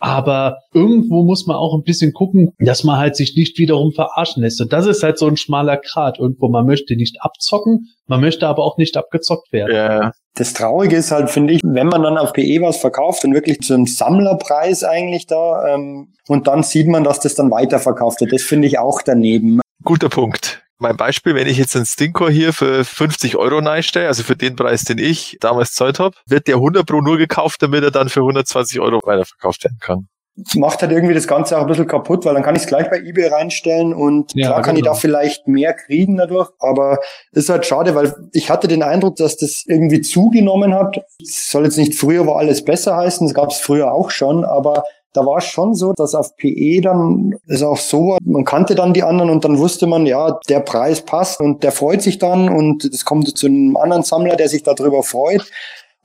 [0.00, 4.44] Aber irgendwo muss man auch ein bisschen gucken, dass man halt sich nicht wiederum verarschen
[4.44, 4.60] lässt.
[4.60, 6.20] Und das ist halt so ein schmaler Grat.
[6.20, 9.74] Irgendwo, man möchte nicht abzocken, man möchte aber auch nicht abgezockt werden.
[9.74, 10.12] Ja.
[10.38, 13.60] Das Traurige ist halt, finde ich, wenn man dann auf PE was verkauft und wirklich
[13.60, 18.32] zu einem Sammlerpreis eigentlich da, ähm, und dann sieht man, dass das dann weiterverkauft wird.
[18.32, 19.60] Das finde ich auch daneben.
[19.82, 24.22] Guter Punkt mein Beispiel, wenn ich jetzt einen Stinkor hier für 50 Euro neinstelle, also
[24.22, 27.82] für den Preis, den ich damals zahlt habe, wird der 100 Pro nur gekauft, damit
[27.82, 30.08] er dann für 120 Euro weiterverkauft werden kann.
[30.44, 32.68] Das macht halt irgendwie das Ganze auch ein bisschen kaputt, weil dann kann ich es
[32.68, 34.92] gleich bei eBay reinstellen und ja, klar kann genau.
[34.92, 36.98] ich da vielleicht mehr kriegen dadurch, aber
[37.32, 41.00] ist halt schade, weil ich hatte den Eindruck, dass das irgendwie zugenommen hat.
[41.20, 44.44] Es soll jetzt nicht früher war alles besser heißen, das gab es früher auch schon,
[44.44, 44.84] aber
[45.14, 48.92] da war es schon so, dass auf PE dann ist auch so, man kannte dann
[48.92, 52.48] die anderen und dann wusste man, ja, der Preis passt und der freut sich dann
[52.48, 55.42] und es kommt zu einem anderen Sammler, der sich darüber freut.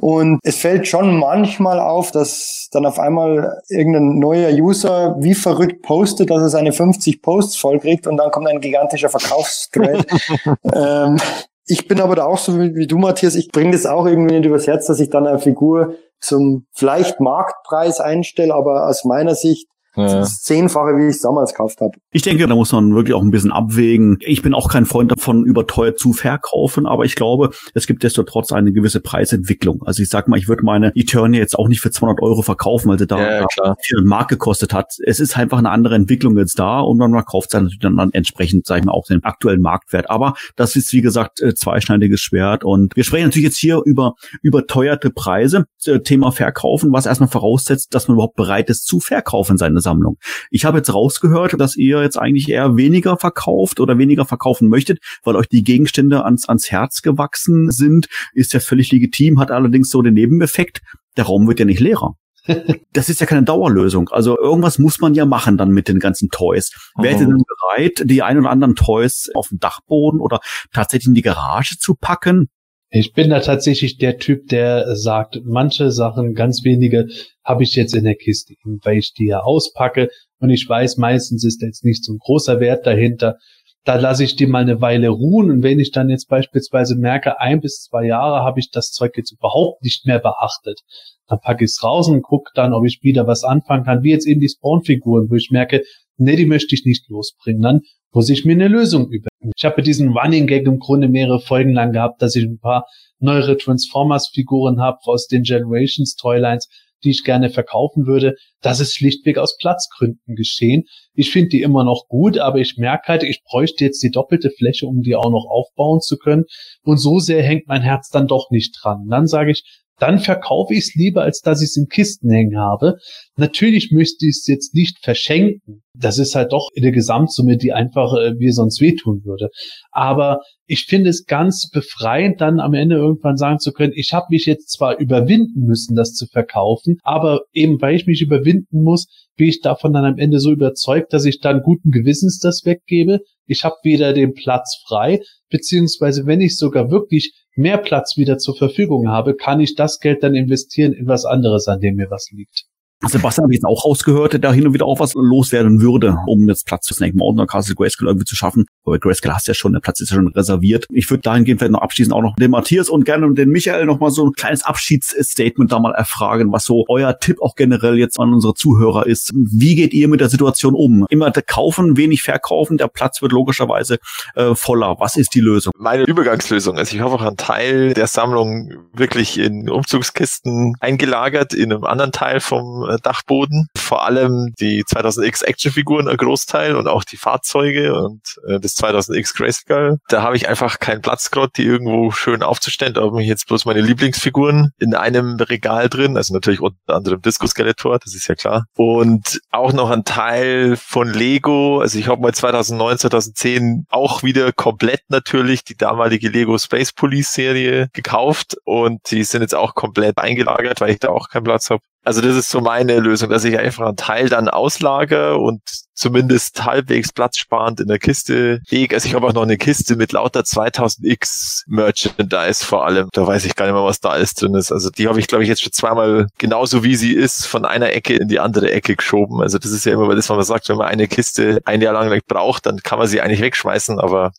[0.04, 5.82] Und es fällt schon manchmal auf, dass dann auf einmal irgendein neuer User wie verrückt
[5.82, 10.06] postet, dass er seine 50 Posts vollkriegt und dann kommt ein gigantischer Verkaufsthread.
[10.74, 11.22] ähm,
[11.66, 13.36] ich bin aber da auch so wie, wie du, Matthias.
[13.36, 17.22] Ich bringe das auch irgendwie nicht übers Herz, dass ich dann eine Figur zum vielleicht
[17.22, 20.08] Marktpreis einstelle, aber aus meiner Sicht ja.
[20.08, 21.92] Das Zehnfache, wie ich es damals gekauft habe.
[22.12, 24.18] Ich denke, da muss man wirklich auch ein bisschen abwägen.
[24.22, 28.24] Ich bin auch kein Freund davon, überteuert zu verkaufen, aber ich glaube, es gibt desto
[28.24, 29.84] trotz eine gewisse Preisentwicklung.
[29.86, 32.90] Also ich sag mal, ich würde meine Eternia jetzt auch nicht für 200 Euro verkaufen,
[32.90, 34.94] weil sie da, ja, da viel Mark gekostet hat.
[35.06, 38.66] Es ist einfach eine andere Entwicklung jetzt da und man kauft dann natürlich dann entsprechend,
[38.66, 40.10] sag ich mal, auch den aktuellen Marktwert.
[40.10, 44.14] Aber das ist, wie gesagt, äh, zweischneidiges Schwert und wir sprechen natürlich jetzt hier über
[44.42, 45.66] überteuerte Preise.
[45.86, 50.18] Äh, Thema Verkaufen, was erstmal voraussetzt, dass man überhaupt bereit ist zu verkaufen seine Sammlung.
[50.50, 55.00] Ich habe jetzt rausgehört, dass ihr jetzt eigentlich eher weniger verkauft oder weniger verkaufen möchtet,
[55.24, 58.08] weil euch die Gegenstände ans, ans Herz gewachsen sind.
[58.34, 60.82] Ist ja völlig legitim, hat allerdings so den Nebeneffekt,
[61.18, 62.16] der Raum wird ja nicht leerer.
[62.94, 64.10] Das ist ja keine Dauerlösung.
[64.10, 66.72] Also irgendwas muss man ja machen dann mit den ganzen Toys.
[66.96, 67.04] Oh.
[67.04, 70.40] Wärt ihr denn bereit, die ein oder anderen Toys auf den Dachboden oder
[70.72, 72.50] tatsächlich in die Garage zu packen?
[72.96, 77.08] Ich bin da tatsächlich der Typ, der sagt, manche Sachen, ganz wenige,
[77.44, 80.10] habe ich jetzt in der Kiste, weil ich die ja auspacke.
[80.40, 83.38] Und ich weiß, meistens ist jetzt nicht so ein großer Wert dahinter.
[83.84, 85.50] Da lasse ich die mal eine Weile ruhen.
[85.50, 89.18] Und wenn ich dann jetzt beispielsweise merke, ein bis zwei Jahre habe ich das Zeug
[89.18, 90.82] jetzt überhaupt nicht mehr beachtet,
[91.28, 94.12] dann packe ich es raus und gucke dann, ob ich wieder was anfangen kann, wie
[94.12, 95.82] jetzt eben die Spawnfiguren, wo ich merke,
[96.24, 97.62] nee, die möchte ich nicht losbringen.
[97.62, 99.30] Dann muss ich mir eine Lösung über.
[99.56, 102.86] Ich habe diesen Running Gag im Grunde mehrere Folgen lang gehabt, dass ich ein paar
[103.20, 106.68] neuere Transformers-Figuren habe aus den Generations Toylines,
[107.04, 108.36] die ich gerne verkaufen würde.
[108.62, 110.84] Das ist schlichtweg aus Platzgründen geschehen.
[111.14, 114.52] Ich finde die immer noch gut, aber ich merke halt, ich bräuchte jetzt die doppelte
[114.52, 116.46] Fläche, um die auch noch aufbauen zu können.
[116.84, 119.08] Und so sehr hängt mein Herz dann doch nicht dran.
[119.10, 122.58] dann sage ich, dann verkaufe ich es lieber, als dass ich es in Kisten hängen
[122.58, 122.96] habe.
[123.36, 125.84] Natürlich möchte ich es jetzt nicht verschenken.
[125.96, 129.50] Das ist halt doch in der Gesamtsumme, die einfach äh, mir sonst wehtun würde.
[129.92, 134.28] Aber ich finde es ganz befreiend, dann am Ende irgendwann sagen zu können, ich habe
[134.30, 139.06] mich jetzt zwar überwinden müssen, das zu verkaufen, aber eben weil ich mich überwinden muss,
[139.36, 143.20] bin ich davon dann am Ende so überzeugt, dass ich dann guten Gewissens das weggebe.
[143.46, 145.20] Ich habe wieder den Platz frei,
[145.50, 150.24] beziehungsweise wenn ich sogar wirklich mehr Platz wieder zur Verfügung habe, kann ich das Geld
[150.24, 152.66] dann investieren in was anderes, an dem mir was liegt.
[153.08, 156.48] Sebastian habe ich jetzt auch rausgehört, da hin und wieder auch was loswerden würde, um
[156.48, 158.66] jetzt Platz für Snake Mountain oder Castle Grayskull irgendwie zu schaffen.
[158.86, 160.86] Aber Grayskull hast ja schon, der Platz ist ja schon reserviert.
[160.92, 164.00] Ich würde dahingehend vielleicht noch abschließend auch noch den Matthias und gerne den Michael noch
[164.00, 168.20] mal so ein kleines Abschiedsstatement da mal erfragen, was so euer Tipp auch generell jetzt
[168.20, 169.32] an unsere Zuhörer ist.
[169.34, 171.06] Wie geht ihr mit der Situation um?
[171.10, 173.98] Immer kaufen, wenig verkaufen, der Platz wird logischerweise
[174.36, 174.96] äh, voller.
[175.00, 175.74] Was ist die Lösung?
[175.78, 176.78] Meine Übergangslösung.
[176.78, 182.40] Also ich auch einen Teil der Sammlung wirklich in Umzugskisten eingelagert, in einem anderen Teil
[182.40, 183.68] vom Dachboden.
[183.78, 189.36] Vor allem die 2000X Actionfiguren ein Großteil und auch die Fahrzeuge und äh, das 2000X
[189.36, 189.98] Grayskull.
[190.08, 192.94] Da habe ich einfach keinen Platz gerade, die irgendwo schön aufzustellen.
[192.94, 197.22] Da habe ich jetzt bloß meine Lieblingsfiguren in einem Regal drin, also natürlich unter anderem
[197.22, 198.66] Disco Skeletor, das ist ja klar.
[198.76, 201.80] Und auch noch ein Teil von Lego.
[201.80, 207.34] Also ich habe mal 2009, 2010 auch wieder komplett natürlich die damalige Lego Space Police
[207.34, 211.70] Serie gekauft und die sind jetzt auch komplett eingelagert, weil ich da auch keinen Platz
[211.70, 211.82] habe.
[212.06, 215.62] Also das ist so meine Lösung, dass ich einfach einen Teil dann auslager und
[215.94, 218.94] zumindest halbwegs platzsparend in der Kiste lege.
[218.94, 223.08] Also ich habe auch noch eine Kiste mit lauter 2000X Merchandise vor allem.
[223.14, 224.74] Da weiß ich gar nicht mehr, was da alles drin ist.
[224.74, 227.94] Also die habe ich, glaube ich, jetzt schon zweimal genauso wie sie ist von einer
[227.94, 229.42] Ecke in die andere Ecke geschoben.
[229.42, 231.94] Also das ist ja immer das, was man sagt, wenn man eine Kiste ein Jahr
[231.94, 234.32] lang braucht, dann kann man sie eigentlich wegschmeißen, aber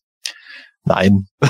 [0.85, 1.29] nein.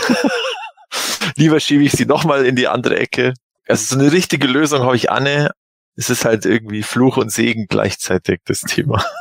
[1.36, 3.34] Lieber schiebe ich sie nochmal in die andere Ecke.
[3.66, 5.50] Also so eine richtige Lösung habe ich Anne.
[5.96, 9.04] Es ist halt irgendwie Fluch und Segen gleichzeitig das Thema.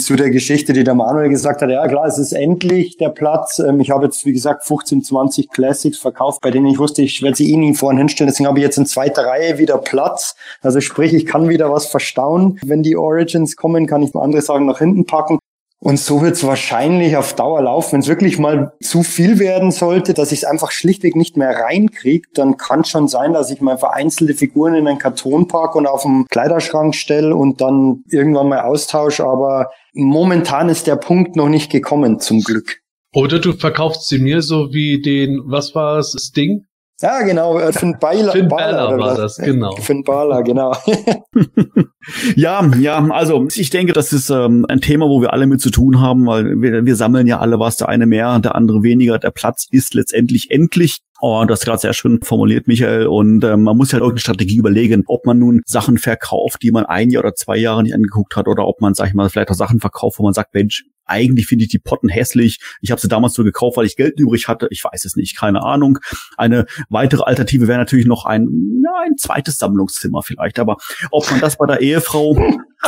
[0.00, 3.58] Zu der Geschichte, die der Manuel gesagt hat, ja klar, es ist endlich der Platz.
[3.60, 7.22] Ähm, Ich habe jetzt, wie gesagt, 15, 20 Classics verkauft, bei denen ich wusste, ich
[7.22, 8.28] werde sie eh nie vorhin hinstellen.
[8.28, 10.34] Deswegen habe ich jetzt in zweiter Reihe wieder Platz.
[10.60, 12.58] Also sprich, ich kann wieder was verstauen.
[12.64, 15.38] Wenn die Origins kommen, kann ich andere Sachen nach hinten packen.
[15.84, 17.94] Und so wird es wahrscheinlich auf Dauer laufen.
[17.94, 21.50] Wenn es wirklich mal zu viel werden sollte, dass ich es einfach schlichtweg nicht mehr
[21.50, 25.88] reinkriege, dann kann schon sein, dass ich mal vereinzelte Figuren in einen Karton packe und
[25.88, 29.26] auf den Kleiderschrank stelle und dann irgendwann mal austausche.
[29.26, 32.78] Aber momentan ist der Punkt noch nicht gekommen, zum Glück.
[33.12, 36.64] Oder du verkaufst sie mir so wie den, was war es, Sting?
[37.02, 38.32] Ja, genau, äh, Finn Balor.
[38.32, 39.74] Finn Balor Balor war das, genau.
[39.76, 40.72] Finn Balor, genau.
[42.34, 45.70] Ja, ja, also ich denke, das ist ähm, ein Thema, wo wir alle mit zu
[45.70, 49.18] tun haben, weil wir, wir sammeln ja alle was, der eine mehr, der andere weniger.
[49.18, 50.98] Der Platz ist letztendlich endlich.
[51.20, 53.06] Oh, das gerade sehr schön formuliert, Michael.
[53.06, 56.84] Und ähm, man muss halt irgendeine Strategie überlegen, ob man nun Sachen verkauft, die man
[56.86, 59.50] ein Jahr oder zwei Jahre nicht angeguckt hat, oder ob man, sag ich mal, vielleicht
[59.50, 62.58] auch Sachen verkauft, wo man sagt, Mensch, eigentlich finde ich die Potten hässlich.
[62.80, 64.68] Ich habe sie damals so gekauft, weil ich Geld übrig hatte.
[64.70, 65.98] Ich weiß es nicht, keine Ahnung.
[66.36, 68.48] Eine weitere Alternative wäre natürlich noch ein,
[68.84, 70.58] ja, ein zweites Sammlungszimmer vielleicht.
[70.58, 70.76] Aber
[71.10, 72.36] ob man das bei der Ehefrau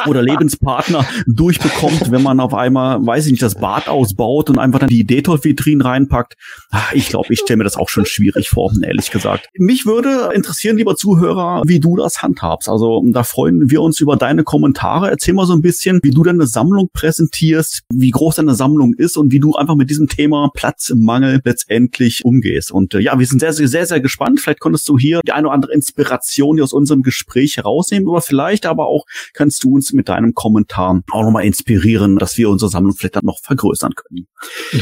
[0.06, 4.80] oder Lebenspartner durchbekommt, wenn man auf einmal, weiß ich nicht, das Bad ausbaut und einfach
[4.80, 6.34] dann die Detolf-Vitrinen reinpackt.
[6.70, 9.48] Ah, Ich glaube, ich stelle mir das auch schon schwierig vor, ehrlich gesagt.
[9.54, 12.68] Mich würde interessieren, lieber Zuhörer, wie du das handhabst.
[12.68, 15.10] Also da freuen wir uns über deine Kommentare.
[15.10, 19.16] Erzähl mal so ein bisschen, wie du deine Sammlung präsentierst, wie groß deine Sammlung ist
[19.16, 22.72] und wie du einfach mit diesem Thema Platz im Mangel letztendlich umgehst.
[22.72, 24.40] Und äh, ja, wir sind sehr, sehr, sehr, sehr gespannt.
[24.40, 28.66] Vielleicht konntest du hier die eine oder andere Inspiration aus unserem Gespräch herausnehmen, aber vielleicht
[28.66, 32.94] aber auch kannst du uns mit deinem Kommentar auch nochmal inspirieren, dass wir unsere Sammlung
[32.96, 34.26] vielleicht dann noch vergrößern können.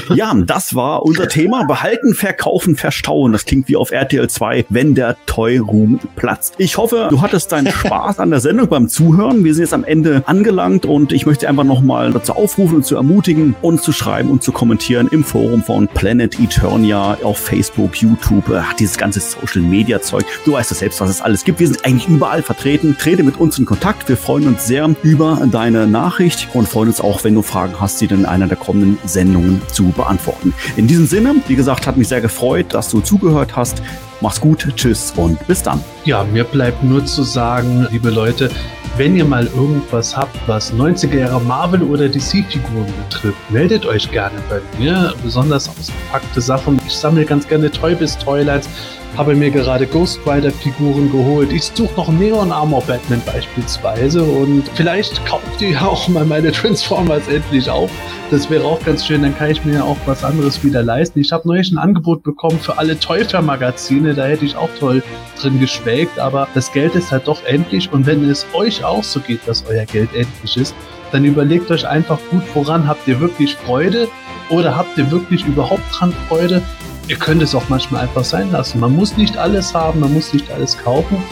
[0.16, 1.64] ja, das war unser Thema.
[1.64, 3.32] Behalten, verkaufen, verstauen.
[3.32, 6.54] Das klingt wie auf RTL 2, wenn der Toy Room platzt.
[6.58, 9.44] Ich hoffe, du hattest deinen Spaß an der Sendung beim Zuhören.
[9.44, 12.96] Wir sind jetzt am Ende angelangt und ich möchte einfach nochmal dazu aufrufen und zu
[12.96, 18.48] ermutigen, uns zu schreiben und zu kommentieren im Forum von Planet Eternia auf Facebook, YouTube,
[18.48, 20.24] äh, dieses ganze Social Media Zeug.
[20.44, 21.60] Du weißt ja selbst, was es alles gibt.
[21.60, 22.96] Wir sind eigentlich überall vertreten.
[22.98, 24.08] Trete mit uns in Kontakt.
[24.08, 28.00] Wir freuen uns sehr über deine Nachricht und freuen uns auch, wenn du Fragen hast,
[28.00, 30.54] die dann in einer der kommenden Sendungen zu beantworten.
[30.76, 33.82] In diesem Sinne, wie gesagt, hat mich sehr gefreut, dass du zugehört hast.
[34.20, 35.82] Mach's gut, tschüss und bis dann.
[36.04, 38.50] Ja, mir bleibt nur zu sagen, liebe Leute,
[38.96, 44.36] wenn ihr mal irgendwas habt, was 90er Jahre Marvel oder DC-Figuren betrifft, meldet euch gerne
[44.50, 45.14] bei mir.
[45.22, 46.78] Besonders ausgepackte Sachen.
[46.86, 48.68] Ich sammle ganz gerne Toy bis Toylines.
[49.16, 51.52] Habe mir gerade Ghost Rider Figuren geholt.
[51.52, 57.28] Ich suche noch Neon Armor Batman beispielsweise und vielleicht kauft ihr auch mal meine Transformers
[57.28, 57.90] endlich auf.
[58.30, 61.20] Das wäre auch ganz schön, dann kann ich mir auch was anderes wieder leisten.
[61.20, 65.02] Ich habe neulich ein Angebot bekommen für alle Teufel-Magazine, da hätte ich auch toll
[65.38, 69.20] drin geschwelgt, aber das Geld ist halt doch endlich und wenn es euch auch so
[69.20, 70.74] geht, dass euer Geld endlich ist,
[71.12, 74.08] dann überlegt euch einfach gut, woran habt ihr wirklich Freude
[74.48, 76.62] oder habt ihr wirklich überhaupt dran Freude?
[77.08, 78.80] Ihr könnt es auch manchmal einfach sein lassen.
[78.80, 81.22] Man muss nicht alles haben, man muss nicht alles kaufen,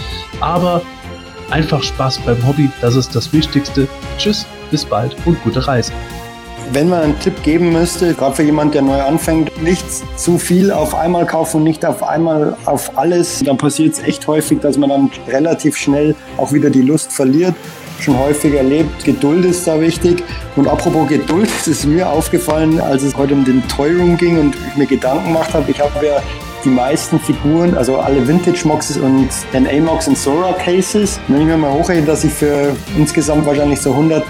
[0.41, 0.83] aber
[1.51, 3.89] einfach Spaß beim Hobby, das ist das Wichtigste.
[4.19, 5.93] Tschüss, bis bald und gute Reise.
[6.73, 9.85] Wenn man einen Tipp geben müsste, gerade für jemand, der neu anfängt, nicht
[10.17, 14.61] zu viel auf einmal kaufen nicht auf einmal auf alles, dann passiert es echt häufig,
[14.61, 17.57] dass man dann relativ schnell auch wieder die Lust verliert.
[17.99, 20.23] Schon häufig erlebt, Geduld ist da wichtig.
[20.55, 24.39] Und apropos Geduld, es ist mir aufgefallen, als es heute um den Toy Room ging
[24.39, 26.23] und ich mir Gedanken gemacht habe, ich habe ja
[26.65, 31.19] die meisten Figuren, also alle Vintage Moxes und NA Mox in Sora Cases.
[31.29, 34.25] Wenn ich mir mal hochrechne, dass ich für insgesamt wahrscheinlich so 100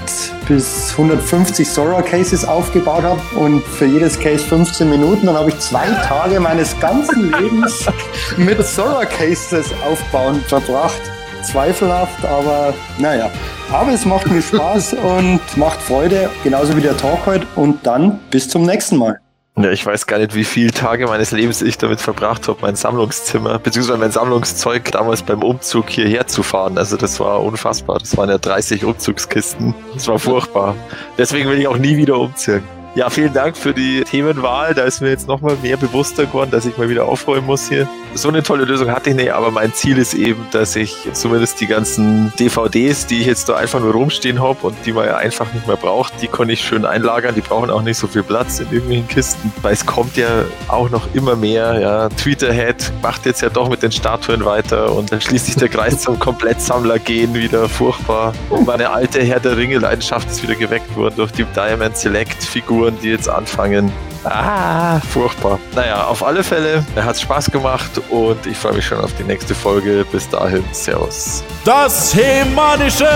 [0.48, 5.58] bis 150 Sora Cases aufgebaut habe und für jedes Case 15 Minuten, dann habe ich
[5.58, 7.86] zwei Tage meines ganzen Lebens
[8.36, 11.00] mit Sora Cases aufbauen verbracht.
[11.42, 13.30] zweifelhaft, aber naja.
[13.72, 17.46] Aber es macht mir Spaß und macht Freude, genauso wie der Talk heute.
[17.54, 19.20] Und dann bis zum nächsten Mal.
[19.62, 22.76] Ja, ich weiß gar nicht, wie viele Tage meines Lebens ich damit verbracht habe, mein
[22.76, 26.78] Sammlungszimmer, beziehungsweise mein Sammlungszeug damals beim Umzug hierher zu fahren.
[26.78, 27.98] Also das war unfassbar.
[27.98, 29.74] Das waren ja 30 Umzugskisten.
[29.92, 30.76] Das war furchtbar.
[31.18, 32.79] Deswegen will ich auch nie wieder umziehen.
[32.96, 34.74] Ja, vielen Dank für die Themenwahl.
[34.74, 37.88] Da ist mir jetzt nochmal mehr bewusster geworden, dass ich mal wieder aufräumen muss hier.
[38.14, 41.60] So eine tolle Lösung hatte ich nicht, aber mein Ziel ist eben, dass ich zumindest
[41.60, 45.16] die ganzen DVDs, die ich jetzt da einfach nur rumstehen habe und die man ja
[45.16, 47.36] einfach nicht mehr braucht, die kann ich schön einlagern.
[47.36, 50.26] Die brauchen auch nicht so viel Platz in irgendwelchen Kisten, weil es kommt ja
[50.66, 51.78] auch noch immer mehr.
[51.80, 55.68] Ja, Tweeterhead macht jetzt ja doch mit den Statuen weiter und dann schließt sich der
[55.68, 58.32] Kreis zum Komplettsammler gehen wieder furchtbar.
[58.48, 62.42] Und meine alte Herr der Ringe Leidenschaft ist wieder geweckt worden durch die Diamond Select
[62.42, 63.92] Figur Figuren, die jetzt anfangen.
[64.24, 65.58] Ah, furchtbar.
[65.74, 69.24] Naja, auf alle Fälle, er hat Spaß gemacht und ich freue mich schon auf die
[69.24, 70.06] nächste Folge.
[70.10, 71.44] Bis dahin, Servus.
[71.64, 73.08] Das Hemanische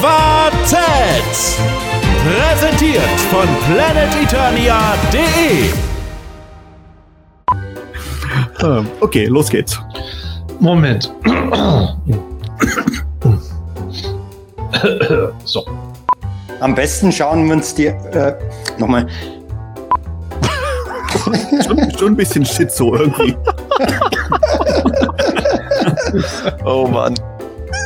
[0.00, 1.58] Quartett.
[2.24, 5.70] Präsentiert von planeteternia.de.
[8.62, 9.78] Ähm, okay, los geht's.
[10.60, 11.12] Moment.
[15.44, 15.91] so.
[16.62, 17.86] Am besten schauen wir uns die.
[17.86, 18.34] Äh,
[18.78, 19.06] nochmal.
[21.64, 23.36] schon, schon ein bisschen Schizo irgendwie.
[26.64, 27.14] oh Mann.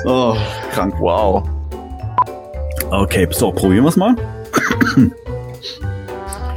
[0.04, 0.36] Oh,
[0.74, 0.94] krank.
[1.00, 1.48] Wow.
[2.90, 4.14] Okay, so, probieren wir es mal.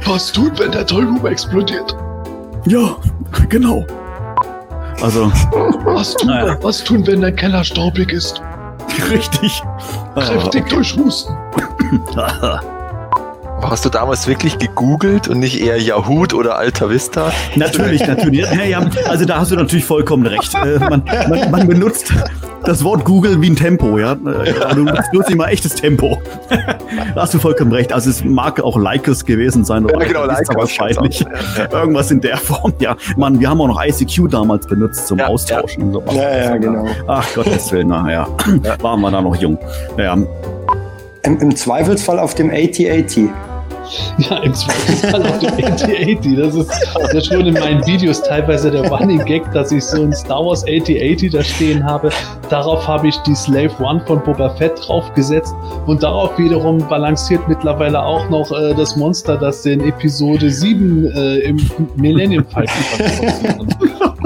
[0.04, 1.96] Was tut, wenn der Tollhuber explodiert?
[2.66, 2.96] Ja,
[3.48, 3.86] genau.
[5.00, 5.32] Also.
[5.84, 6.58] Was tun, Naja.
[6.60, 8.42] was tun, wenn der Keller staubig ist?
[9.10, 9.62] Richtig.
[10.14, 11.36] Kräftig durchhusten.
[13.62, 17.30] Hast du damals wirklich gegoogelt und nicht eher Yahoo oder Alta Vista?
[17.54, 18.40] Natürlich, natürlich.
[18.50, 20.54] Ja, ja, also da hast du natürlich vollkommen recht.
[20.54, 22.12] Äh, man, man, man benutzt
[22.64, 24.12] das Wort Google wie ein Tempo, ja.
[24.12, 26.18] Äh, Du benutzt immer echtes Tempo.
[27.14, 27.92] Da hast du vollkommen recht.
[27.92, 31.24] Also es mag auch Lycos gewesen sein oder Ja, genau, Lycos wahrscheinlich.
[31.72, 32.96] Irgendwas in der Form, ja.
[33.16, 36.14] Mann, wir haben auch noch ICQ damals benutzt zum Ja, Austauschen und sowas.
[36.14, 36.86] Ja, ja, genau.
[37.06, 38.26] Ach Gottes Willen, naja.
[38.80, 39.58] Waren wir da noch jung.
[39.96, 40.16] Naja,
[41.22, 43.18] Im, Im Zweifelsfall auf dem AT-AT.
[44.18, 46.36] Ja, im Zweifelsfall auf dem AT-80.
[46.36, 46.70] Das ist
[47.14, 50.62] ist schon in meinen Videos teilweise der Running Gag, dass ich so ein Star Wars
[50.64, 52.10] AT-80 da stehen habe.
[52.48, 55.54] Darauf habe ich die Slave One von Boba Fett draufgesetzt
[55.86, 61.36] und darauf wiederum balanciert mittlerweile auch noch äh, das Monster, das in Episode 7 äh,
[61.40, 63.68] im Millennium Falcon.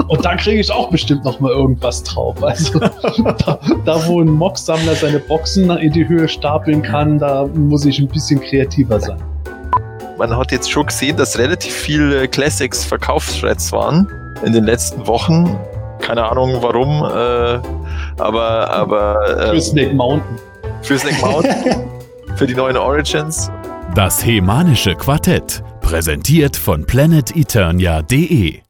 [0.07, 2.41] Und da kriege ich auch bestimmt noch mal irgendwas drauf.
[2.43, 7.85] Also da, da wo ein Mock-Sammler seine Boxen in die Höhe stapeln kann, da muss
[7.85, 9.17] ich ein bisschen kreativer sein.
[10.17, 14.07] Man hat jetzt schon gesehen, dass relativ viele Classics Verkaufsthreads waren
[14.45, 15.57] in den letzten Wochen.
[15.99, 17.59] Keine Ahnung warum, äh,
[18.21, 19.17] aber, aber
[19.49, 20.39] Für äh, Snake Mountain.
[20.81, 21.89] für Snake Mountain,
[22.35, 23.51] für die neuen Origins.
[23.93, 25.63] Das Hemanische Quartett.
[25.81, 28.59] Präsentiert von planeteternia.de.